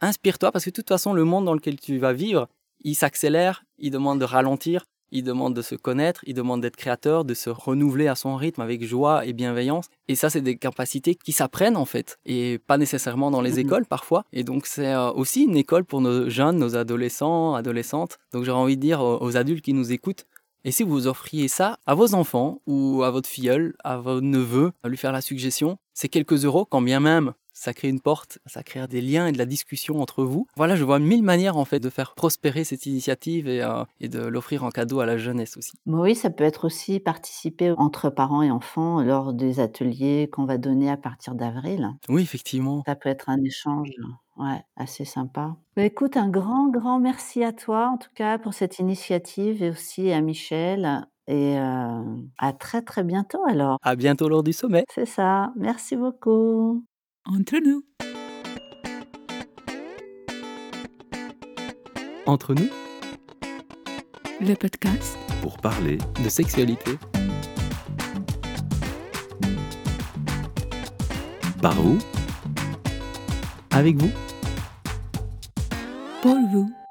Inspire-toi 0.00 0.52
parce 0.52 0.64
que 0.64 0.70
de 0.70 0.74
toute 0.74 0.88
façon 0.88 1.14
le 1.14 1.24
monde 1.24 1.44
dans 1.44 1.54
lequel 1.54 1.78
tu 1.80 1.98
vas 1.98 2.12
vivre, 2.12 2.48
il 2.80 2.94
s'accélère, 2.94 3.64
il 3.78 3.90
demande 3.90 4.20
de 4.20 4.24
ralentir, 4.24 4.84
il 5.12 5.22
demande 5.22 5.54
de 5.54 5.62
se 5.62 5.74
connaître, 5.74 6.22
il 6.26 6.34
demande 6.34 6.60
d'être 6.60 6.76
créateur, 6.76 7.24
de 7.24 7.34
se 7.34 7.50
renouveler 7.50 8.08
à 8.08 8.14
son 8.14 8.36
rythme 8.36 8.60
avec 8.60 8.84
joie 8.84 9.26
et 9.26 9.32
bienveillance. 9.32 9.86
Et 10.08 10.14
ça, 10.14 10.30
c'est 10.30 10.40
des 10.40 10.56
capacités 10.56 11.14
qui 11.14 11.32
s'apprennent 11.32 11.76
en 11.76 11.84
fait, 11.84 12.18
et 12.26 12.58
pas 12.66 12.78
nécessairement 12.78 13.30
dans 13.30 13.40
les 13.40 13.52
mhm. 13.52 13.58
écoles 13.58 13.86
parfois. 13.86 14.24
Et 14.32 14.44
donc, 14.44 14.66
c'est 14.66 14.92
euh, 14.92 15.10
aussi 15.12 15.44
une 15.44 15.56
école 15.56 15.84
pour 15.84 16.00
nos 16.00 16.28
jeunes, 16.28 16.58
nos 16.58 16.76
adolescents, 16.76 17.54
adolescentes. 17.54 18.18
Donc, 18.32 18.44
j'aurais 18.44 18.60
envie 18.60 18.76
de 18.76 18.82
dire 18.82 19.02
aux 19.02 19.36
adultes 19.36 19.64
qui 19.64 19.72
nous 19.72 19.92
écoutent, 19.92 20.26
et 20.66 20.72
si 20.72 20.82
vous 20.82 21.06
offriez 21.06 21.46
ça 21.46 21.78
à 21.86 21.94
vos 21.94 22.14
enfants 22.14 22.60
ou 22.66 23.04
à 23.04 23.12
votre 23.12 23.28
filleul, 23.28 23.76
à 23.84 23.98
vos 23.98 24.20
neveux, 24.20 24.72
à 24.82 24.88
lui 24.88 24.96
faire 24.96 25.12
la 25.12 25.20
suggestion, 25.20 25.78
c'est 25.94 26.08
quelques 26.08 26.44
euros, 26.44 26.64
quand 26.64 26.82
bien 26.82 26.98
même 26.98 27.34
ça 27.56 27.72
crée 27.72 27.88
une 27.88 28.00
porte, 28.00 28.38
ça 28.44 28.62
crée 28.62 28.86
des 28.86 29.00
liens 29.00 29.26
et 29.26 29.32
de 29.32 29.38
la 29.38 29.46
discussion 29.46 30.02
entre 30.02 30.24
vous. 30.24 30.46
Voilà, 30.56 30.76
je 30.76 30.84
vois 30.84 30.98
mille 30.98 31.22
manières 31.22 31.56
en 31.56 31.64
fait 31.64 31.80
de 31.80 31.88
faire 31.88 32.14
prospérer 32.14 32.64
cette 32.64 32.84
initiative 32.84 33.48
et, 33.48 33.62
euh, 33.62 33.82
de 34.00 34.20
l'offrir 34.20 34.62
en 34.62 34.68
cadeau 34.68 35.00
à 35.00 35.06
la 35.06 35.16
jeunesse 35.16 35.56
aussi. 35.56 35.72
Oui, 35.86 36.14
ça 36.14 36.28
peut 36.28 36.44
être 36.44 36.66
aussi 36.66 37.00
participer 37.00 37.70
entre 37.70 38.10
parents 38.10 38.42
et 38.42 38.50
enfants 38.50 39.02
lors 39.02 39.32
des 39.32 39.58
ateliers 39.58 40.28
qu'on 40.30 40.44
va 40.44 40.58
donner 40.58 40.90
à 40.90 40.98
partir 40.98 41.34
d'avril. 41.34 41.90
Oui, 42.10 42.22
effectivement. 42.22 42.82
Ça 42.86 42.94
peut 42.94 43.08
être 43.08 43.30
un 43.30 43.42
échange. 43.42 43.88
Ouais, 44.36 44.62
assez 44.76 45.06
sympa. 45.06 45.56
Bah, 45.76 45.84
écoute, 45.84 46.18
un 46.18 46.28
grand, 46.28 46.68
grand 46.68 47.00
merci 47.00 47.42
à 47.42 47.52
toi, 47.52 47.88
en 47.88 47.96
tout 47.96 48.10
cas, 48.14 48.38
pour 48.38 48.52
cette 48.52 48.78
initiative 48.80 49.62
et 49.62 49.70
aussi 49.70 50.12
à 50.12 50.20
Michel. 50.20 51.06
Et 51.26 51.58
euh, 51.58 52.02
à 52.38 52.52
très, 52.52 52.82
très 52.82 53.02
bientôt 53.02 53.42
alors. 53.48 53.78
À 53.82 53.96
bientôt 53.96 54.28
lors 54.28 54.42
du 54.42 54.52
sommet. 54.52 54.84
C'est 54.94 55.06
ça. 55.06 55.52
Merci 55.56 55.96
beaucoup 55.96 56.84
entre 57.26 57.56
nous. 57.64 57.84
Entre 62.26 62.54
nous. 62.54 62.68
Le 64.40 64.54
podcast. 64.54 65.16
Pour 65.42 65.58
parler 65.58 65.98
de 66.22 66.28
sexualité. 66.28 66.92
Par 71.60 71.74
vous. 71.74 71.98
Avec 73.70 73.96
vous. 73.96 74.10
Pour 76.22 76.36
vous 76.52 76.85